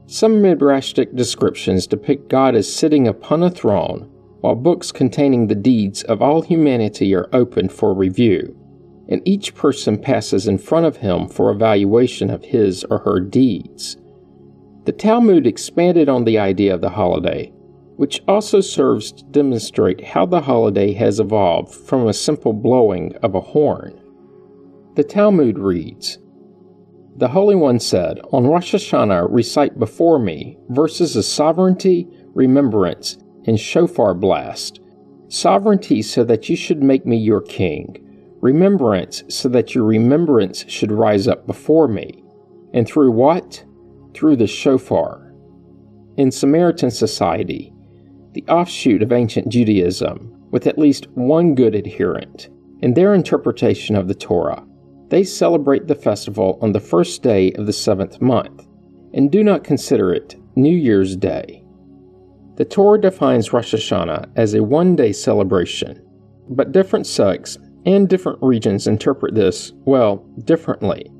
Some 0.07 0.43
Midrashic 0.43 1.15
descriptions 1.17 1.87
depict 1.87 2.29
God 2.29 2.55
as 2.55 2.73
sitting 2.73 3.09
upon 3.09 3.43
a 3.43 3.51
throne, 3.51 4.11
while 4.41 4.55
books 4.55 4.93
containing 4.93 5.47
the 5.47 5.55
deeds 5.55 6.03
of 6.05 6.23
all 6.23 6.43
humanity 6.43 7.15
are 7.15 7.29
opened 7.33 7.73
for 7.73 7.93
review, 7.93 8.57
and 9.09 9.21
each 9.27 9.55
person 9.55 9.99
passes 9.99 10.47
in 10.47 10.59
front 10.59 10.87
of 10.87 10.99
him 10.99 11.29
for 11.29 11.51
evaluation 11.51 12.31
of 12.31 12.45
his 12.45 12.85
or 12.85 12.99
her 12.99 13.21
deeds. 13.21 13.97
The 14.85 14.93
Talmud 14.93 15.47
expanded 15.47 16.09
on 16.09 16.25
the 16.25 16.39
idea 16.39 16.75
of 16.75 16.81
the 16.81 16.91
holiday, 16.91 17.53
which 17.97 18.23
also 18.29 18.61
serves 18.61 19.13
to 19.13 19.25
demonstrate 19.25 20.05
how 20.05 20.25
the 20.25 20.41
holiday 20.41 20.93
has 20.93 21.21
evolved 21.21 21.75
from 21.75 22.07
a 22.07 22.15
simple 22.15 22.53
blowing 22.53 23.17
of 23.17 23.35
a 23.35 23.41
horn. 23.41 24.01
The 24.95 25.05
Talmud 25.05 25.59
reads 25.59 26.19
the 27.19 27.29
Holy 27.29 27.57
One 27.57 27.81
said, 27.81 28.21
On 28.33 28.47
Rosh 28.47 28.77
Hashanah, 28.77 29.27
recite 29.29 29.77
before 29.77 30.21
me 30.21 30.57
verses 30.69 31.17
of 31.17 31.25
sovereignty, 31.25 32.07
remembrance, 32.33 33.19
and 33.45 33.59
shofar 33.59 34.15
blast. 34.15 34.79
Sovereignty 35.27 36.01
so 36.01 36.23
that 36.23 36.49
you 36.49 36.55
should 36.55 36.81
make 36.81 37.07
me 37.07 37.17
your 37.17 37.41
king. 37.41 37.97
Remembrance 38.41 39.25
so 39.29 39.49
that 39.49 39.75
your 39.75 39.83
remembrance 39.83 40.65
should 40.69 40.93
rise 40.93 41.27
up 41.27 41.45
before 41.45 41.89
me. 41.89 42.23
And 42.73 42.87
through 42.87 43.11
what? 43.11 43.65
Through 44.15 44.37
the 44.37 44.47
shofar. 44.47 45.35
In 46.17 46.31
Samaritan 46.31 46.93
society, 46.93 47.73
the 48.35 48.45
offshoot 48.47 49.03
of 49.03 49.11
ancient 49.11 49.49
Judaism, 49.49 50.33
with 50.53 50.69
at 50.69 50.79
least 50.79 51.09
one 51.15 51.57
good 51.57 51.75
adherent, 51.75 52.49
in 52.81 52.95
their 52.95 53.13
interpretation 53.13 53.97
of 53.97 54.07
the 54.07 54.15
Torah, 54.15 54.65
they 55.09 55.25
celebrate 55.25 55.87
the 55.87 55.95
festival 55.95 56.59
on 56.61 56.73
the 56.73 56.81
first 56.81 57.23
day 57.23 57.53
of 57.53 57.67
the 57.67 57.73
seventh 57.73 58.21
month 58.21 58.67
and 59.15 59.31
do 59.31 59.43
not 59.43 59.65
consider 59.65 60.13
it 60.13 60.37
New 60.55 60.77
Year's 60.77 61.17
Day. 61.17 61.65
The 62.57 62.65
Torah 62.65 63.01
defines 63.01 63.53
Rosh 63.53 63.75
Hashanah 63.75 64.31
as 64.37 64.55
a 64.55 64.63
one 64.63 64.97
day 64.97 65.13
celebration, 65.13 66.03
but 66.51 66.73
different 66.73 67.07
sects 67.07 67.57
and 67.87 68.09
different 68.09 68.39
regions 68.43 68.87
interpret 68.87 69.35
this, 69.35 69.73
well, 69.85 70.17
differently, 70.45 71.11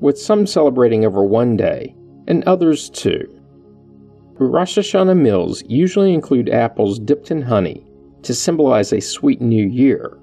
with 0.00 0.18
some 0.18 0.46
celebrating 0.46 1.04
over 1.04 1.24
one 1.24 1.56
day 1.56 1.94
and 2.26 2.44
others 2.44 2.90
two. 2.90 3.40
Rosh 4.34 4.76
Hashanah 4.76 5.16
meals 5.16 5.62
usually 5.68 6.12
include 6.12 6.50
apples 6.50 6.98
dipped 6.98 7.30
in 7.30 7.40
honey 7.40 7.86
to 8.22 8.34
symbolize 8.34 8.92
a 8.92 9.00
sweet 9.00 9.40
new 9.40 9.66
year 9.66 10.18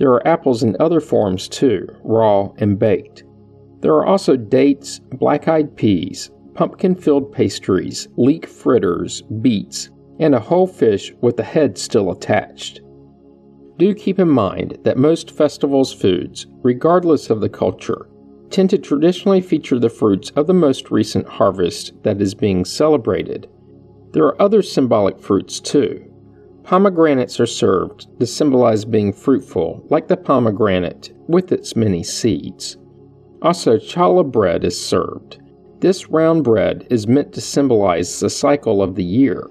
there 0.00 0.10
are 0.14 0.26
apples 0.26 0.62
in 0.62 0.74
other 0.80 0.98
forms 0.98 1.46
too, 1.46 1.86
raw 2.02 2.48
and 2.56 2.78
baked. 2.78 3.22
There 3.80 3.92
are 3.92 4.06
also 4.06 4.34
dates, 4.34 4.98
black 4.98 5.46
eyed 5.46 5.76
peas, 5.76 6.30
pumpkin 6.54 6.94
filled 6.94 7.30
pastries, 7.32 8.08
leek 8.16 8.46
fritters, 8.46 9.20
beets, 9.42 9.90
and 10.18 10.34
a 10.34 10.40
whole 10.40 10.66
fish 10.66 11.12
with 11.20 11.36
the 11.36 11.42
head 11.42 11.76
still 11.76 12.10
attached. 12.10 12.80
Do 13.76 13.94
keep 13.94 14.18
in 14.18 14.30
mind 14.30 14.78
that 14.84 14.96
most 14.96 15.32
festivals' 15.32 15.92
foods, 15.92 16.46
regardless 16.62 17.28
of 17.28 17.42
the 17.42 17.50
culture, 17.50 18.08
tend 18.48 18.70
to 18.70 18.78
traditionally 18.78 19.42
feature 19.42 19.78
the 19.78 19.90
fruits 19.90 20.30
of 20.30 20.46
the 20.46 20.54
most 20.54 20.90
recent 20.90 21.28
harvest 21.28 21.92
that 22.04 22.22
is 22.22 22.34
being 22.34 22.64
celebrated. 22.64 23.50
There 24.12 24.24
are 24.24 24.40
other 24.40 24.62
symbolic 24.62 25.20
fruits 25.20 25.60
too, 25.60 26.09
Pomegranates 26.70 27.40
are 27.40 27.46
served 27.46 28.06
to 28.20 28.26
symbolize 28.26 28.84
being 28.84 29.12
fruitful, 29.12 29.84
like 29.90 30.06
the 30.06 30.16
pomegranate 30.16 31.12
with 31.26 31.50
its 31.50 31.74
many 31.74 32.04
seeds. 32.04 32.76
Also, 33.42 33.76
challah 33.76 34.30
bread 34.30 34.62
is 34.62 34.80
served. 34.80 35.40
This 35.80 36.10
round 36.10 36.44
bread 36.44 36.86
is 36.88 37.08
meant 37.08 37.32
to 37.32 37.40
symbolize 37.40 38.20
the 38.20 38.30
cycle 38.30 38.84
of 38.84 38.94
the 38.94 39.02
year. 39.02 39.50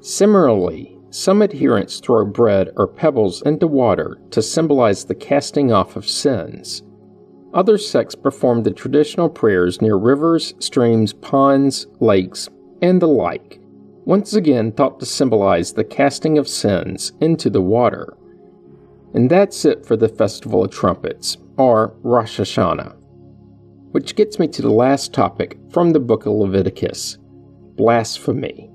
Similarly, 0.00 0.96
some 1.10 1.42
adherents 1.42 1.98
throw 1.98 2.24
bread 2.24 2.70
or 2.76 2.86
pebbles 2.86 3.42
into 3.42 3.66
water 3.66 4.16
to 4.30 4.42
symbolize 4.42 5.04
the 5.04 5.16
casting 5.16 5.72
off 5.72 5.96
of 5.96 6.08
sins. 6.08 6.84
Other 7.52 7.76
sects 7.76 8.14
perform 8.14 8.62
the 8.62 8.70
traditional 8.70 9.28
prayers 9.28 9.82
near 9.82 9.96
rivers, 9.96 10.54
streams, 10.60 11.12
ponds, 11.14 11.88
lakes, 11.98 12.48
and 12.80 13.02
the 13.02 13.08
like 13.08 13.58
once 14.04 14.34
again 14.34 14.72
thought 14.72 14.98
to 14.98 15.06
symbolize 15.06 15.72
the 15.72 15.84
casting 15.84 16.36
of 16.36 16.48
sins 16.48 17.12
into 17.20 17.48
the 17.48 17.62
water. 17.62 18.16
And 19.14 19.30
that's 19.30 19.64
it 19.64 19.86
for 19.86 19.96
the 19.96 20.08
Festival 20.08 20.64
of 20.64 20.70
Trumpets, 20.70 21.36
or 21.56 21.94
Rosh 22.02 22.40
Hashanah. 22.40 22.96
Which 23.92 24.16
gets 24.16 24.38
me 24.38 24.48
to 24.48 24.62
the 24.62 24.72
last 24.72 25.12
topic 25.12 25.58
from 25.70 25.90
the 25.90 26.00
book 26.00 26.26
of 26.26 26.32
Leviticus 26.32 27.18
blasphemy. 27.76 28.70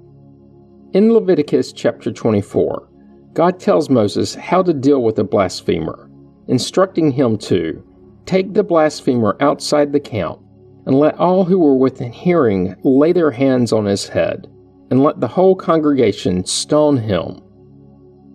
In 0.94 1.14
Leviticus 1.14 1.72
chapter 1.74 2.12
24, 2.12 2.90
God 3.34 3.60
tells 3.60 3.90
Moses 3.90 4.34
how 4.34 4.64
to 4.64 4.74
deal 4.74 5.04
with 5.04 5.20
a 5.20 5.24
blasphemer, 5.24 6.10
instructing 6.48 7.12
him 7.12 7.38
to 7.40 7.84
take 8.26 8.54
the 8.54 8.64
blasphemer 8.64 9.38
outside 9.40 9.92
the 9.92 10.00
camp 10.00 10.40
and 10.86 10.98
let 10.98 11.18
all 11.20 11.44
who 11.44 11.60
were 11.60 11.76
within 11.76 12.12
hearing 12.12 12.76
lay 12.84 13.12
their 13.12 13.32
hands 13.32 13.74
on 13.74 13.86
his 13.86 14.08
head 14.08 14.48
and 14.90 15.04
let 15.04 15.20
the 15.20 15.28
whole 15.28 15.56
congregation 15.56 16.46
stone 16.46 16.98
him. 16.98 17.42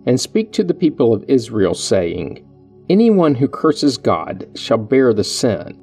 And 0.05 0.19
speak 0.19 0.51
to 0.53 0.63
the 0.63 0.73
people 0.73 1.13
of 1.13 1.23
Israel, 1.27 1.73
saying, 1.73 2.45
Anyone 2.89 3.35
who 3.35 3.47
curses 3.47 3.97
God 3.97 4.47
shall 4.55 4.77
bear 4.77 5.13
the 5.13 5.23
sin. 5.23 5.79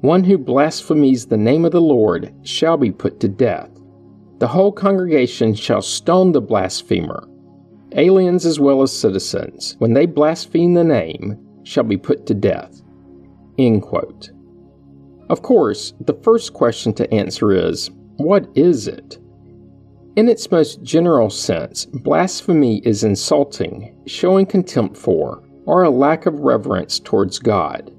One 0.00 0.24
who 0.24 0.38
blasphemes 0.38 1.26
the 1.26 1.36
name 1.36 1.64
of 1.64 1.72
the 1.72 1.80
Lord 1.80 2.32
shall 2.42 2.76
be 2.76 2.90
put 2.90 3.20
to 3.20 3.28
death. 3.28 3.70
The 4.38 4.48
whole 4.48 4.72
congregation 4.72 5.54
shall 5.54 5.82
stone 5.82 6.32
the 6.32 6.40
blasphemer. 6.40 7.28
Aliens 7.92 8.46
as 8.46 8.60
well 8.60 8.82
as 8.82 8.96
citizens, 8.96 9.74
when 9.78 9.92
they 9.92 10.06
blaspheme 10.06 10.74
the 10.74 10.84
name, 10.84 11.38
shall 11.64 11.84
be 11.84 11.96
put 11.96 12.26
to 12.26 12.34
death. 12.34 12.80
End 13.58 13.82
quote. 13.82 14.30
Of 15.28 15.42
course, 15.42 15.92
the 16.00 16.18
first 16.22 16.54
question 16.54 16.94
to 16.94 17.12
answer 17.12 17.52
is 17.52 17.90
what 18.16 18.48
is 18.54 18.88
it? 18.88 19.18
In 20.18 20.28
its 20.28 20.50
most 20.50 20.82
general 20.82 21.30
sense, 21.30 21.84
blasphemy 21.84 22.78
is 22.78 23.04
insulting, 23.04 23.94
showing 24.08 24.46
contempt 24.46 24.96
for, 24.96 25.44
or 25.64 25.84
a 25.84 25.90
lack 25.90 26.26
of 26.26 26.40
reverence 26.40 26.98
towards 26.98 27.38
God. 27.38 27.92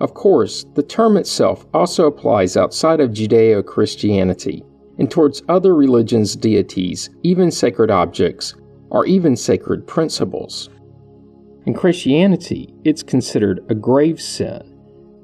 Of 0.00 0.14
course, 0.14 0.64
the 0.74 0.82
term 0.82 1.18
itself 1.18 1.66
also 1.74 2.06
applies 2.06 2.56
outside 2.56 2.98
of 2.98 3.10
Judeo 3.10 3.62
Christianity 3.62 4.64
and 4.98 5.10
towards 5.10 5.42
other 5.50 5.74
religions' 5.74 6.34
deities, 6.34 7.10
even 7.24 7.50
sacred 7.50 7.90
objects, 7.90 8.54
or 8.88 9.04
even 9.04 9.36
sacred 9.36 9.86
principles. 9.86 10.70
In 11.66 11.74
Christianity, 11.74 12.72
it's 12.84 13.02
considered 13.02 13.62
a 13.68 13.74
grave 13.74 14.18
sin, 14.18 14.62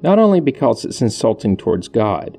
not 0.03 0.19
only 0.19 0.39
because 0.39 0.85
it's 0.85 1.01
insulting 1.01 1.57
towards 1.57 1.87
God, 1.87 2.37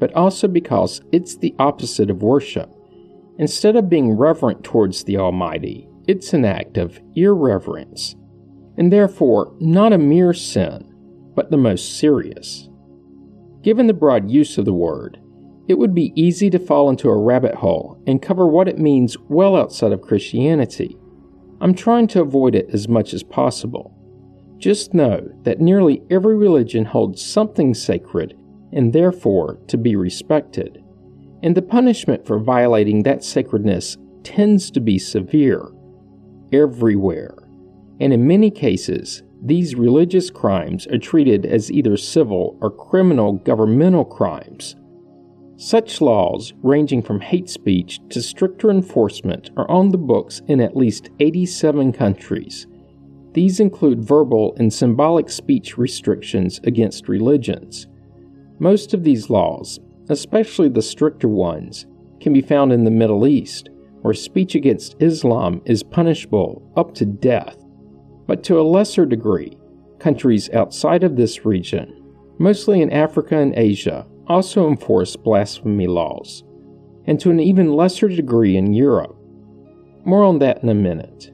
but 0.00 0.12
also 0.14 0.48
because 0.48 1.00
it's 1.12 1.36
the 1.36 1.54
opposite 1.60 2.10
of 2.10 2.24
worship. 2.24 2.68
Instead 3.38 3.76
of 3.76 3.88
being 3.88 4.12
reverent 4.12 4.62
towards 4.62 5.04
the 5.04 5.16
Almighty, 5.16 5.88
it's 6.06 6.34
an 6.34 6.44
act 6.44 6.76
of 6.76 7.00
irreverence, 7.14 8.14
and 8.76 8.92
therefore 8.92 9.54
not 9.58 9.92
a 9.92 9.98
mere 9.98 10.34
sin, 10.34 10.92
but 11.34 11.50
the 11.50 11.56
most 11.56 11.98
serious. 11.98 12.68
Given 13.62 13.86
the 13.86 13.94
broad 13.94 14.30
use 14.30 14.58
of 14.58 14.64
the 14.64 14.72
word, 14.74 15.18
it 15.68 15.78
would 15.78 15.94
be 15.94 16.12
easy 16.14 16.50
to 16.50 16.58
fall 16.58 16.90
into 16.90 17.08
a 17.08 17.16
rabbit 17.16 17.54
hole 17.54 18.02
and 18.06 18.20
cover 18.20 18.46
what 18.46 18.68
it 18.68 18.78
means 18.78 19.16
well 19.28 19.56
outside 19.56 19.92
of 19.92 20.02
Christianity. 20.02 20.96
I'm 21.60 21.74
trying 21.74 22.08
to 22.08 22.20
avoid 22.20 22.54
it 22.54 22.68
as 22.72 22.88
much 22.88 23.14
as 23.14 23.22
possible. 23.22 23.96
Just 24.58 24.92
know 24.92 25.26
that 25.44 25.60
nearly 25.60 26.02
every 26.10 26.36
religion 26.36 26.84
holds 26.84 27.24
something 27.24 27.72
sacred 27.72 28.36
and 28.72 28.92
therefore 28.92 29.58
to 29.68 29.78
be 29.78 29.96
respected 29.96 30.81
and 31.42 31.56
the 31.56 31.62
punishment 31.62 32.26
for 32.26 32.38
violating 32.38 33.02
that 33.02 33.24
sacredness 33.24 33.96
tends 34.22 34.70
to 34.70 34.80
be 34.80 34.98
severe 34.98 35.70
everywhere. 36.52 37.36
And 38.00 38.12
in 38.12 38.26
many 38.26 38.50
cases, 38.50 39.22
these 39.44 39.74
religious 39.74 40.30
crimes 40.30 40.86
are 40.86 40.98
treated 40.98 41.44
as 41.46 41.70
either 41.70 41.96
civil 41.96 42.56
or 42.60 42.70
criminal 42.70 43.34
governmental 43.34 44.04
crimes. 44.04 44.76
Such 45.56 46.00
laws, 46.00 46.52
ranging 46.62 47.02
from 47.02 47.20
hate 47.20 47.48
speech 47.48 48.00
to 48.10 48.22
stricter 48.22 48.70
enforcement, 48.70 49.50
are 49.56 49.70
on 49.70 49.90
the 49.90 49.98
books 49.98 50.42
in 50.46 50.60
at 50.60 50.76
least 50.76 51.10
87 51.20 51.92
countries. 51.92 52.66
These 53.32 53.60
include 53.60 54.04
verbal 54.04 54.54
and 54.58 54.72
symbolic 54.72 55.30
speech 55.30 55.78
restrictions 55.78 56.60
against 56.64 57.08
religions. 57.08 57.86
Most 58.58 58.94
of 58.94 59.04
these 59.04 59.30
laws, 59.30 59.80
especially 60.08 60.68
the 60.68 60.82
stricter 60.82 61.28
ones, 61.28 61.86
can 62.20 62.32
be 62.32 62.40
found 62.40 62.72
in 62.72 62.84
the 62.84 62.90
Middle 62.90 63.26
East, 63.26 63.68
where 64.02 64.14
speech 64.14 64.54
against 64.54 64.96
Islam 65.00 65.62
is 65.64 65.82
punishable 65.82 66.72
up 66.76 66.94
to 66.94 67.06
death. 67.06 67.56
But 68.26 68.42
to 68.44 68.60
a 68.60 68.62
lesser 68.62 69.06
degree, 69.06 69.56
countries 69.98 70.50
outside 70.50 71.04
of 71.04 71.16
this 71.16 71.44
region, 71.44 72.02
mostly 72.38 72.80
in 72.80 72.90
Africa 72.90 73.38
and 73.38 73.54
Asia, 73.56 74.06
also 74.26 74.68
enforce 74.68 75.16
blasphemy 75.16 75.86
laws, 75.86 76.44
and 77.06 77.18
to 77.20 77.30
an 77.30 77.40
even 77.40 77.72
lesser 77.72 78.08
degree 78.08 78.56
in 78.56 78.72
Europe. 78.72 79.16
More 80.04 80.24
on 80.24 80.38
that 80.40 80.62
in 80.62 80.68
a 80.68 80.74
minute. 80.74 81.32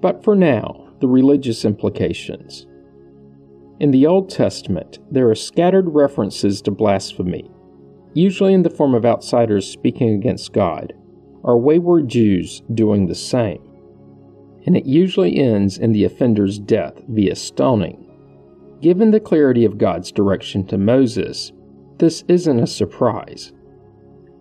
But 0.00 0.22
for 0.22 0.36
now, 0.36 0.88
the 1.00 1.08
religious 1.08 1.64
implications. 1.64 2.66
In 3.80 3.90
the 3.90 4.06
Old 4.06 4.30
Testament, 4.30 4.98
there 5.10 5.28
are 5.28 5.34
scattered 5.34 5.88
references 5.88 6.62
to 6.62 6.70
blasphemy, 6.70 7.50
usually 8.16 8.54
in 8.54 8.62
the 8.62 8.70
form 8.70 8.94
of 8.94 9.04
outsiders 9.04 9.70
speaking 9.70 10.14
against 10.14 10.54
God, 10.54 10.94
or 11.42 11.58
wayward 11.58 12.08
Jews 12.08 12.62
doing 12.72 13.06
the 13.06 13.14
same. 13.14 13.62
And 14.64 14.74
it 14.74 14.86
usually 14.86 15.38
ends 15.38 15.76
in 15.76 15.92
the 15.92 16.04
offender's 16.04 16.58
death 16.58 16.94
via 17.08 17.36
stoning. 17.36 18.02
Given 18.80 19.10
the 19.10 19.20
clarity 19.20 19.66
of 19.66 19.76
God's 19.76 20.10
direction 20.10 20.66
to 20.68 20.78
Moses, 20.78 21.52
this 21.98 22.24
isn't 22.26 22.58
a 22.58 22.66
surprise. 22.66 23.52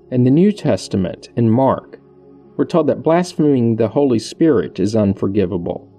In 0.10 0.24
the 0.24 0.32
New 0.32 0.54
Testament, 0.54 1.30
in 1.36 1.50
Mark, 1.50 2.00
we're 2.56 2.66
told 2.66 2.88
that 2.88 3.04
blaspheming 3.04 3.76
the 3.76 3.90
Holy 3.90 4.20
Spirit 4.20 4.80
is 4.80 4.96
unforgivable. 4.96 5.92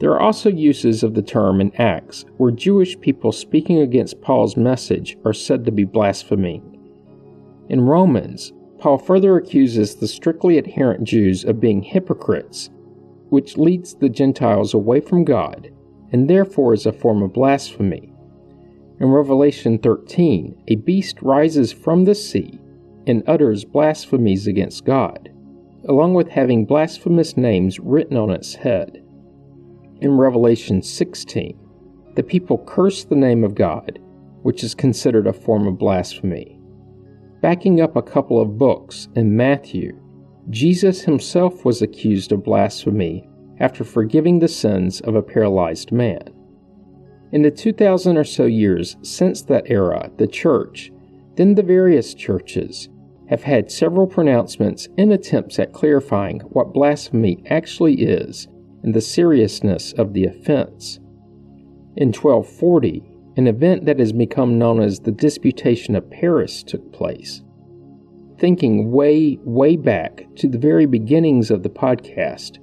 There 0.00 0.10
are 0.10 0.20
also 0.20 0.50
uses 0.50 1.04
of 1.04 1.14
the 1.14 1.22
term 1.22 1.60
in 1.60 1.72
Acts 1.76 2.24
where 2.38 2.50
Jewish 2.50 2.98
people 2.98 3.30
speaking 3.30 3.78
against 3.78 4.20
Paul's 4.20 4.56
message 4.56 5.16
are 5.24 5.32
said 5.32 5.64
to 5.64 5.70
be 5.70 5.84
blaspheming. 5.84 6.73
In 7.68 7.80
Romans, 7.80 8.52
Paul 8.78 8.98
further 8.98 9.36
accuses 9.36 9.94
the 9.94 10.08
strictly 10.08 10.58
adherent 10.58 11.04
Jews 11.04 11.44
of 11.44 11.60
being 11.60 11.82
hypocrites, 11.82 12.70
which 13.30 13.56
leads 13.56 13.94
the 13.94 14.08
Gentiles 14.08 14.74
away 14.74 15.00
from 15.00 15.24
God 15.24 15.70
and 16.14 16.30
therefore 16.30 16.72
is 16.74 16.86
a 16.86 16.92
form 16.92 17.24
of 17.24 17.32
blasphemy. 17.32 18.12
In 19.00 19.08
Revelation 19.08 19.78
13, 19.78 20.62
a 20.68 20.76
beast 20.76 21.20
rises 21.20 21.72
from 21.72 22.04
the 22.04 22.14
sea 22.14 22.60
and 23.08 23.24
utters 23.26 23.64
blasphemies 23.64 24.46
against 24.46 24.84
God, 24.84 25.32
along 25.88 26.14
with 26.14 26.28
having 26.28 26.66
blasphemous 26.66 27.36
names 27.36 27.80
written 27.80 28.16
on 28.16 28.30
its 28.30 28.54
head. 28.54 29.02
In 30.00 30.16
Revelation 30.16 30.82
16, 30.82 31.58
the 32.14 32.22
people 32.22 32.58
curse 32.64 33.02
the 33.02 33.16
name 33.16 33.42
of 33.42 33.56
God, 33.56 33.98
which 34.42 34.62
is 34.62 34.72
considered 34.72 35.26
a 35.26 35.32
form 35.32 35.66
of 35.66 35.78
blasphemy. 35.78 36.60
Backing 37.44 37.82
up 37.82 37.94
a 37.94 38.00
couple 38.00 38.40
of 38.40 38.56
books 38.56 39.08
in 39.16 39.36
Matthew, 39.36 40.00
Jesus 40.48 41.02
himself 41.02 41.62
was 41.62 41.82
accused 41.82 42.32
of 42.32 42.42
blasphemy 42.42 43.28
after 43.60 43.84
forgiving 43.84 44.38
the 44.38 44.48
sins 44.48 45.02
of 45.02 45.14
a 45.14 45.20
paralyzed 45.20 45.92
man. 45.92 46.22
In 47.32 47.42
the 47.42 47.50
2,000 47.50 48.16
or 48.16 48.24
so 48.24 48.46
years 48.46 48.96
since 49.02 49.42
that 49.42 49.64
era, 49.66 50.10
the 50.16 50.26
Church, 50.26 50.90
then 51.36 51.54
the 51.54 51.62
various 51.62 52.14
churches, 52.14 52.88
have 53.28 53.42
had 53.42 53.70
several 53.70 54.06
pronouncements 54.06 54.88
and 54.96 55.12
attempts 55.12 55.58
at 55.58 55.74
clarifying 55.74 56.40
what 56.48 56.72
blasphemy 56.72 57.44
actually 57.50 58.00
is 58.04 58.48
and 58.84 58.94
the 58.94 59.02
seriousness 59.02 59.92
of 59.98 60.14
the 60.14 60.24
offense. 60.24 60.98
In 61.94 62.08
1240, 62.08 63.04
an 63.36 63.46
event 63.46 63.84
that 63.84 63.98
has 63.98 64.12
become 64.12 64.58
known 64.58 64.80
as 64.80 65.00
the 65.00 65.10
Disputation 65.10 65.96
of 65.96 66.10
Paris 66.10 66.62
took 66.62 66.92
place. 66.92 67.42
Thinking 68.38 68.92
way, 68.92 69.38
way 69.42 69.76
back 69.76 70.26
to 70.36 70.48
the 70.48 70.58
very 70.58 70.86
beginnings 70.86 71.50
of 71.50 71.62
the 71.62 71.68
podcast, 71.68 72.58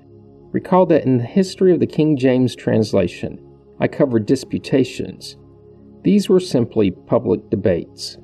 recall 0.52 0.86
that 0.86 1.06
in 1.06 1.18
the 1.18 1.24
history 1.24 1.74
of 1.74 1.80
the 1.80 1.88
King 1.88 2.18
James 2.18 2.56
translation, 2.56 3.40
I 3.80 3.88
covered 3.88 4.26
disputations. 4.26 5.38
These 6.04 6.30
were 6.30 6.40
simply 6.40 6.92
public 6.92 7.50
debates. 7.50 8.18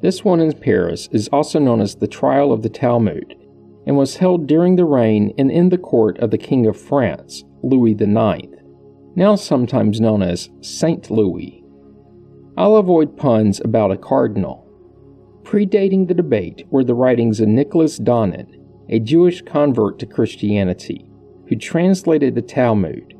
This 0.00 0.24
one 0.24 0.40
in 0.40 0.52
Paris 0.52 1.08
is 1.12 1.28
also 1.28 1.58
known 1.58 1.80
as 1.80 1.96
the 1.96 2.08
Trial 2.08 2.52
of 2.52 2.62
the 2.62 2.68
Talmud 2.68 3.36
and 3.86 3.96
was 3.96 4.16
held 4.16 4.46
during 4.46 4.76
the 4.76 4.84
reign 4.84 5.32
and 5.38 5.50
in 5.50 5.68
the 5.68 5.78
court 5.78 6.18
of 6.18 6.30
the 6.30 6.38
King 6.38 6.66
of 6.66 6.80
France, 6.80 7.44
Louis 7.62 7.92
IX, 7.92 8.48
now 9.14 9.34
sometimes 9.34 10.00
known 10.00 10.22
as 10.22 10.50
Saint 10.60 11.10
Louis. 11.10 11.62
I'll 12.56 12.76
avoid 12.76 13.16
puns 13.16 13.60
about 13.60 13.90
a 13.90 13.96
cardinal. 13.96 14.68
Predating 15.42 16.06
the 16.06 16.14
debate 16.14 16.66
were 16.70 16.84
the 16.84 16.94
writings 16.94 17.40
of 17.40 17.48
Nicholas 17.48 17.98
Donin, 17.98 18.58
a 18.88 18.98
Jewish 18.98 19.42
convert 19.42 19.98
to 19.98 20.06
Christianity, 20.06 21.06
who 21.48 21.56
translated 21.56 22.34
the 22.34 22.42
Talmud. 22.42 23.14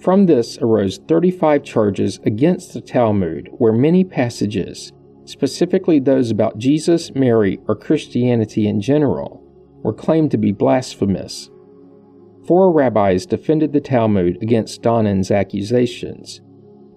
From 0.00 0.26
this 0.26 0.58
arose 0.58 0.98
35 1.08 1.62
charges 1.62 2.20
against 2.24 2.74
the 2.74 2.80
Talmud, 2.80 3.48
where 3.52 3.72
many 3.72 4.04
passages, 4.04 4.92
specifically 5.24 5.98
those 5.98 6.30
about 6.30 6.58
Jesus, 6.58 7.14
Mary, 7.14 7.58
or 7.66 7.74
Christianity 7.74 8.68
in 8.68 8.80
general, 8.80 9.42
were 9.82 9.94
claimed 9.94 10.30
to 10.32 10.38
be 10.38 10.52
blasphemous. 10.52 11.50
Four 12.46 12.72
rabbis 12.72 13.26
defended 13.26 13.72
the 13.72 13.80
Talmud 13.80 14.38
against 14.40 14.82
Donin's 14.82 15.32
accusations. 15.32 16.40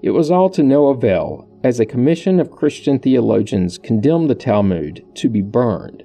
It 0.04 0.12
was 0.12 0.30
all 0.30 0.50
to 0.52 0.62
no 0.62 0.88
avail, 0.88 1.50
as 1.64 1.80
a 1.80 1.86
commission 1.86 2.40
of 2.40 2.52
Christian 2.52 3.00
theologians 3.00 3.78
condemned 3.78 4.30
the 4.30 4.36
Talmud 4.36 5.04
to 5.16 5.28
be 5.28 5.42
burned. 5.42 6.04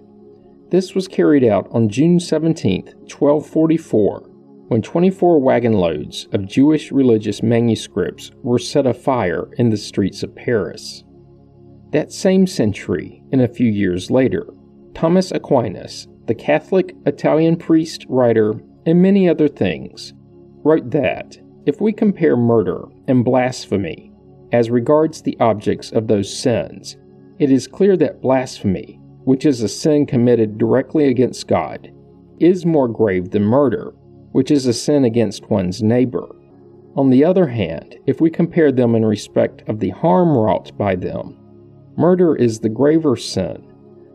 This 0.70 0.94
was 0.94 1.06
carried 1.06 1.44
out 1.44 1.68
on 1.70 1.90
June 1.90 2.18
17, 2.18 2.84
1244, 2.84 4.30
when 4.68 4.80
24 4.80 5.38
wagon 5.38 5.74
loads 5.74 6.26
of 6.32 6.48
Jewish 6.48 6.90
religious 6.90 7.42
manuscripts 7.42 8.32
were 8.42 8.58
set 8.58 8.86
afire 8.86 9.50
in 9.58 9.68
the 9.68 9.76
streets 9.76 10.22
of 10.22 10.34
Paris. 10.34 11.04
That 11.92 12.12
same 12.12 12.46
century, 12.46 13.22
and 13.30 13.42
a 13.42 13.48
few 13.48 13.70
years 13.70 14.10
later, 14.10 14.46
Thomas 14.94 15.30
Aquinas, 15.30 16.08
the 16.26 16.34
Catholic 16.34 16.96
Italian 17.04 17.56
priest, 17.56 18.06
writer, 18.08 18.54
and 18.86 19.00
many 19.00 19.28
other 19.28 19.48
things, 19.48 20.12
wrote 20.62 20.90
that 20.90 21.38
if 21.66 21.80
we 21.80 21.92
compare 21.92 22.36
murder 22.36 22.84
and 23.08 23.24
blasphemy 23.24 24.12
as 24.52 24.70
regards 24.70 25.22
the 25.22 25.36
objects 25.40 25.90
of 25.92 26.06
those 26.06 26.34
sins, 26.34 26.96
it 27.38 27.50
is 27.50 27.66
clear 27.66 27.96
that 27.96 28.20
blasphemy, 28.20 29.00
which 29.24 29.44
is 29.44 29.62
a 29.62 29.68
sin 29.68 30.06
committed 30.06 30.58
directly 30.58 31.06
against 31.06 31.48
God, 31.48 31.90
is 32.38 32.66
more 32.66 32.88
grave 32.88 33.30
than 33.30 33.42
murder, 33.42 33.94
which 34.32 34.50
is 34.50 34.66
a 34.66 34.72
sin 34.72 35.04
against 35.04 35.50
one's 35.50 35.82
neighbor. 35.82 36.28
On 36.96 37.10
the 37.10 37.24
other 37.24 37.48
hand, 37.48 37.96
if 38.06 38.20
we 38.20 38.30
compare 38.30 38.70
them 38.70 38.94
in 38.94 39.04
respect 39.04 39.62
of 39.68 39.80
the 39.80 39.90
harm 39.90 40.36
wrought 40.36 40.76
by 40.76 40.94
them, 40.94 41.38
murder 41.96 42.36
is 42.36 42.60
the 42.60 42.68
graver 42.68 43.16
sin 43.16 43.74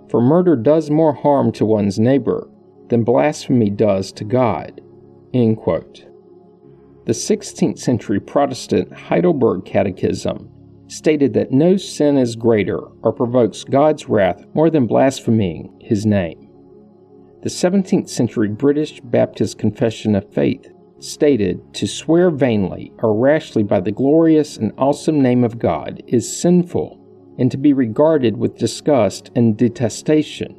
for 0.10 0.22
murder 0.22 0.56
does 0.56 0.90
more 0.90 1.14
harm 1.14 1.52
to 1.54 1.66
one's 1.66 2.00
neighbor 2.00 2.49
than 2.90 3.04
blasphemy 3.04 3.70
does 3.70 4.12
to 4.14 4.24
God. 4.24 4.82
The 7.06 7.14
16th 7.14 7.80
century 7.80 8.20
Protestant 8.20 8.94
Heidelberg 8.94 9.66
Catechism 9.66 10.50
stated 10.88 11.34
that 11.34 11.52
no 11.52 11.78
sin 11.78 12.18
is 12.18 12.36
greater 12.36 12.80
or 12.80 13.14
provokes 13.14 13.64
God's 13.64 14.10
wrath 14.10 14.46
more 14.54 14.70
than 14.70 14.88
blaspheming 14.88 15.78
his 15.82 16.06
name. 16.06 16.50
The 17.42 17.50
17th 17.50 18.10
century 18.10 18.50
British 18.50 19.00
Baptist 19.02 19.58
Confession 19.58 20.16
of 20.16 20.32
Faith 20.34 20.68
stated 21.00 21.74
to 21.74 21.88
swear 21.88 22.30
vainly 22.30 22.92
or 22.98 23.16
rashly 23.16 23.64
by 23.64 23.80
the 23.80 23.92
glorious 23.92 24.58
and 24.58 24.74
awesome 24.78 25.22
name 25.22 25.44
of 25.44 25.58
God 25.58 26.04
is 26.08 26.38
sinful 26.42 27.00
and 27.40 27.50
to 27.50 27.58
be 27.58 27.72
regarded 27.72 28.36
with 28.36 28.58
disgust 28.58 29.32
and 29.36 29.56
detestation. 29.56 30.59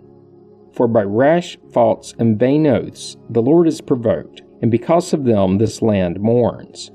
For 0.80 0.88
by 0.88 1.02
rash, 1.02 1.58
false, 1.74 2.14
and 2.18 2.38
vain 2.38 2.66
oaths 2.66 3.18
the 3.28 3.42
Lord 3.42 3.68
is 3.68 3.82
provoked, 3.82 4.40
and 4.62 4.70
because 4.70 5.12
of 5.12 5.24
them 5.24 5.58
this 5.58 5.82
land 5.82 6.18
mourns. 6.18 6.90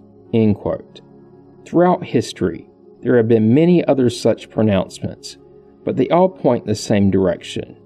Throughout 1.68 2.04
history, 2.04 2.68
there 3.04 3.16
have 3.16 3.28
been 3.28 3.54
many 3.54 3.86
other 3.86 4.10
such 4.10 4.50
pronouncements, 4.50 5.38
but 5.84 5.98
they 5.98 6.10
all 6.10 6.30
point 6.30 6.66
the 6.66 6.74
same 6.74 7.12
direction. 7.12 7.78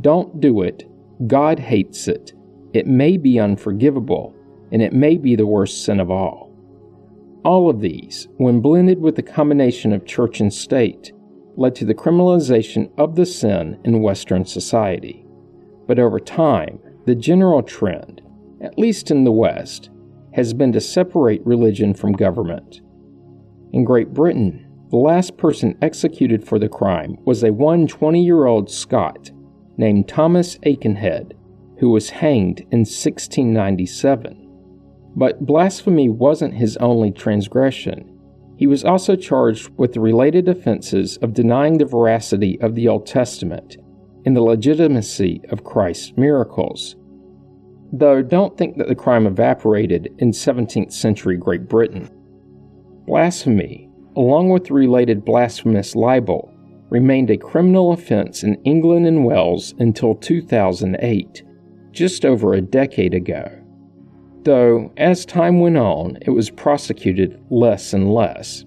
Don't 0.00 0.40
do 0.40 0.62
it. 0.62 0.88
God 1.26 1.58
hates 1.58 2.06
it. 2.06 2.32
It 2.72 2.86
may 2.86 3.16
be 3.16 3.40
unforgivable, 3.40 4.32
and 4.70 4.80
it 4.80 4.92
may 4.92 5.16
be 5.16 5.34
the 5.34 5.48
worst 5.48 5.84
sin 5.84 5.98
of 5.98 6.12
all. 6.12 6.54
All 7.44 7.68
of 7.68 7.80
these, 7.80 8.28
when 8.36 8.60
blended 8.60 9.00
with 9.00 9.16
the 9.16 9.22
combination 9.24 9.92
of 9.92 10.06
church 10.06 10.38
and 10.38 10.54
state, 10.54 11.10
led 11.56 11.74
to 11.74 11.84
the 11.84 11.92
criminalization 11.92 12.88
of 12.96 13.16
the 13.16 13.26
sin 13.26 13.80
in 13.82 14.00
Western 14.00 14.44
society. 14.44 15.26
But 15.86 15.98
over 15.98 16.20
time, 16.20 16.78
the 17.06 17.14
general 17.14 17.62
trend, 17.62 18.22
at 18.60 18.78
least 18.78 19.10
in 19.10 19.24
the 19.24 19.32
West, 19.32 19.90
has 20.32 20.54
been 20.54 20.72
to 20.72 20.80
separate 20.80 21.44
religion 21.44 21.94
from 21.94 22.12
government. 22.12 22.80
In 23.72 23.84
Great 23.84 24.12
Britain, 24.12 24.66
the 24.90 24.96
last 24.96 25.36
person 25.36 25.78
executed 25.82 26.46
for 26.46 26.58
the 26.58 26.68
crime 26.68 27.16
was 27.24 27.42
a 27.42 27.52
120 27.52 28.22
year 28.22 28.46
old 28.46 28.70
Scot 28.70 29.30
named 29.76 30.08
Thomas 30.08 30.56
Aikenhead, 30.58 31.32
who 31.78 31.90
was 31.90 32.10
hanged 32.10 32.60
in 32.70 32.80
1697. 32.80 34.46
But 35.16 35.44
blasphemy 35.46 36.08
wasn't 36.08 36.54
his 36.54 36.76
only 36.76 37.10
transgression. 37.10 38.18
He 38.56 38.66
was 38.66 38.84
also 38.84 39.16
charged 39.16 39.70
with 39.78 39.92
the 39.94 40.00
related 40.00 40.48
offenses 40.48 41.16
of 41.18 41.34
denying 41.34 41.78
the 41.78 41.86
veracity 41.86 42.60
of 42.60 42.74
the 42.74 42.88
Old 42.88 43.06
Testament 43.06 43.78
and 44.24 44.36
the 44.36 44.42
legitimacy 44.42 45.40
of 45.50 45.64
Christ's 45.64 46.12
miracles. 46.16 46.96
Though 47.92 48.22
don't 48.22 48.56
think 48.56 48.76
that 48.78 48.88
the 48.88 48.94
crime 48.94 49.26
evaporated 49.26 50.14
in 50.18 50.30
17th 50.30 50.92
century 50.92 51.36
Great 51.36 51.68
Britain. 51.68 52.08
Blasphemy, 53.06 53.90
along 54.16 54.50
with 54.50 54.66
the 54.66 54.74
related 54.74 55.24
blasphemous 55.24 55.96
libel, 55.96 56.52
remained 56.90 57.30
a 57.30 57.36
criminal 57.36 57.92
offense 57.92 58.42
in 58.42 58.60
England 58.64 59.06
and 59.06 59.24
Wales 59.24 59.74
until 59.78 60.14
2008, 60.14 61.42
just 61.92 62.24
over 62.24 62.54
a 62.54 62.60
decade 62.60 63.14
ago. 63.14 63.50
Though, 64.42 64.92
as 64.96 65.26
time 65.26 65.60
went 65.60 65.76
on, 65.76 66.18
it 66.22 66.30
was 66.30 66.50
prosecuted 66.50 67.40
less 67.50 67.92
and 67.92 68.12
less. 68.12 68.64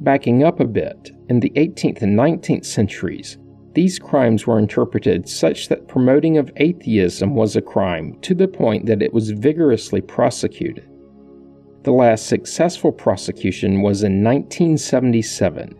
Backing 0.00 0.44
up 0.44 0.60
a 0.60 0.66
bit, 0.66 1.10
in 1.28 1.40
the 1.40 1.50
18th 1.50 2.02
and 2.02 2.18
19th 2.18 2.66
centuries, 2.66 3.38
these 3.76 3.98
crimes 3.98 4.46
were 4.46 4.58
interpreted 4.58 5.28
such 5.28 5.68
that 5.68 5.86
promoting 5.86 6.38
of 6.38 6.50
atheism 6.56 7.34
was 7.34 7.56
a 7.56 7.60
crime 7.60 8.18
to 8.22 8.34
the 8.34 8.48
point 8.48 8.86
that 8.86 9.02
it 9.02 9.12
was 9.12 9.32
vigorously 9.32 10.00
prosecuted. 10.00 10.88
The 11.82 11.92
last 11.92 12.26
successful 12.26 12.90
prosecution 12.90 13.82
was 13.82 14.02
in 14.02 14.24
1977, 14.24 15.72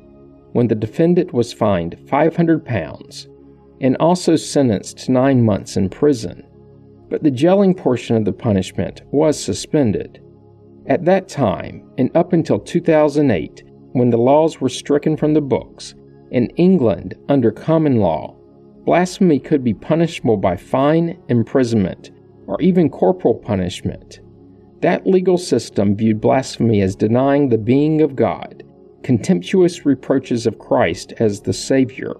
when 0.52 0.68
the 0.68 0.74
defendant 0.74 1.32
was 1.32 1.54
fined 1.54 1.98
500 2.06 2.66
pounds 2.66 3.28
and 3.80 3.96
also 3.96 4.36
sentenced 4.36 4.98
to 4.98 5.12
nine 5.12 5.42
months 5.42 5.78
in 5.78 5.88
prison. 5.88 6.46
But 7.08 7.22
the 7.22 7.30
jailing 7.30 7.74
portion 7.74 8.14
of 8.14 8.26
the 8.26 8.32
punishment 8.32 9.04
was 9.10 9.42
suspended. 9.42 10.22
At 10.86 11.06
that 11.06 11.28
time, 11.28 11.90
and 11.96 12.14
up 12.14 12.34
until 12.34 12.58
2008, 12.58 13.62
when 13.92 14.10
the 14.10 14.18
laws 14.18 14.60
were 14.60 14.68
stricken 14.68 15.16
from 15.16 15.32
the 15.32 15.40
books, 15.40 15.94
in 16.36 16.50
England, 16.56 17.14
under 17.30 17.50
common 17.50 17.96
law, 17.96 18.36
blasphemy 18.84 19.38
could 19.38 19.64
be 19.64 19.72
punishable 19.72 20.36
by 20.36 20.54
fine, 20.54 21.18
imprisonment, 21.30 22.10
or 22.46 22.60
even 22.60 22.90
corporal 22.90 23.34
punishment. 23.34 24.20
That 24.82 25.06
legal 25.06 25.38
system 25.38 25.96
viewed 25.96 26.20
blasphemy 26.20 26.82
as 26.82 26.94
denying 26.94 27.48
the 27.48 27.56
being 27.56 28.02
of 28.02 28.14
God, 28.14 28.62
contemptuous 29.02 29.86
reproaches 29.86 30.46
of 30.46 30.58
Christ 30.58 31.14
as 31.20 31.40
the 31.40 31.54
Savior, 31.54 32.12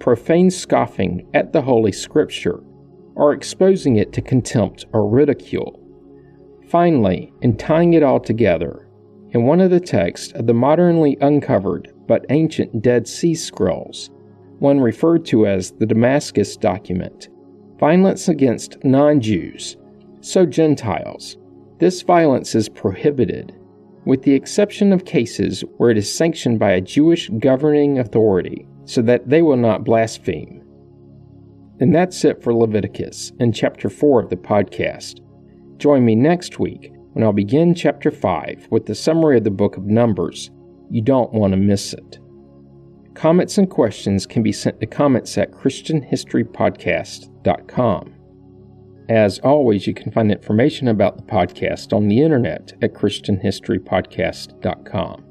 profane 0.00 0.50
scoffing 0.50 1.26
at 1.32 1.54
the 1.54 1.62
Holy 1.62 1.92
Scripture, 1.92 2.60
or 3.14 3.32
exposing 3.32 3.96
it 3.96 4.12
to 4.12 4.20
contempt 4.20 4.84
or 4.92 5.08
ridicule. 5.08 5.80
Finally, 6.68 7.32
in 7.40 7.56
tying 7.56 7.94
it 7.94 8.02
all 8.02 8.20
together, 8.20 8.85
in 9.30 9.44
one 9.44 9.60
of 9.60 9.70
the 9.70 9.80
texts 9.80 10.32
of 10.32 10.46
the 10.46 10.54
modernly 10.54 11.16
uncovered 11.20 11.92
but 12.06 12.24
ancient 12.30 12.82
Dead 12.82 13.08
Sea 13.08 13.34
Scrolls, 13.34 14.10
one 14.58 14.80
referred 14.80 15.24
to 15.26 15.46
as 15.46 15.72
the 15.72 15.86
Damascus 15.86 16.56
document, 16.56 17.28
violence 17.78 18.28
against 18.28 18.82
non 18.84 19.20
Jews, 19.20 19.76
so 20.20 20.46
Gentiles. 20.46 21.36
This 21.78 22.02
violence 22.02 22.54
is 22.54 22.68
prohibited, 22.68 23.54
with 24.04 24.22
the 24.22 24.32
exception 24.32 24.92
of 24.92 25.04
cases 25.04 25.62
where 25.76 25.90
it 25.90 25.98
is 25.98 26.12
sanctioned 26.12 26.58
by 26.58 26.70
a 26.70 26.80
Jewish 26.80 27.28
governing 27.38 27.98
authority, 27.98 28.66
so 28.84 29.02
that 29.02 29.28
they 29.28 29.42
will 29.42 29.56
not 29.56 29.84
blaspheme. 29.84 30.62
And 31.80 31.94
that's 31.94 32.24
it 32.24 32.42
for 32.42 32.54
Leviticus 32.54 33.32
and 33.38 33.54
chapter 33.54 33.90
4 33.90 34.22
of 34.22 34.30
the 34.30 34.36
podcast. 34.36 35.20
Join 35.76 36.04
me 36.04 36.14
next 36.14 36.58
week 36.58 36.95
when 37.16 37.24
I'll 37.24 37.32
begin 37.32 37.74
chapter 37.74 38.10
5 38.10 38.68
with 38.70 38.84
the 38.84 38.94
summary 38.94 39.38
of 39.38 39.44
the 39.44 39.50
book 39.50 39.78
of 39.78 39.86
Numbers 39.86 40.50
you 40.90 41.00
don't 41.00 41.32
want 41.32 41.52
to 41.52 41.56
miss 41.56 41.94
it. 41.94 42.18
Comments 43.14 43.56
and 43.56 43.70
questions 43.70 44.26
can 44.26 44.42
be 44.42 44.52
sent 44.52 44.78
to 44.80 44.86
comments 44.86 45.38
at 45.38 45.52
ChristianHistoryPodcast.com. 45.52 48.14
As 49.08 49.38
always, 49.38 49.86
you 49.86 49.94
can 49.94 50.12
find 50.12 50.30
information 50.30 50.88
about 50.88 51.16
the 51.16 51.22
podcast 51.22 51.94
on 51.94 52.08
the 52.08 52.20
internet 52.20 52.74
at 52.82 52.92
ChristianHistoryPodcast.com. 52.92 55.24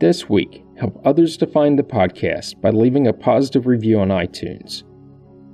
This 0.00 0.30
week, 0.30 0.64
help 0.78 0.98
others 1.04 1.36
to 1.36 1.46
find 1.46 1.78
the 1.78 1.82
podcast 1.82 2.58
by 2.62 2.70
leaving 2.70 3.06
a 3.06 3.12
positive 3.12 3.66
review 3.66 4.00
on 4.00 4.08
iTunes. 4.08 4.82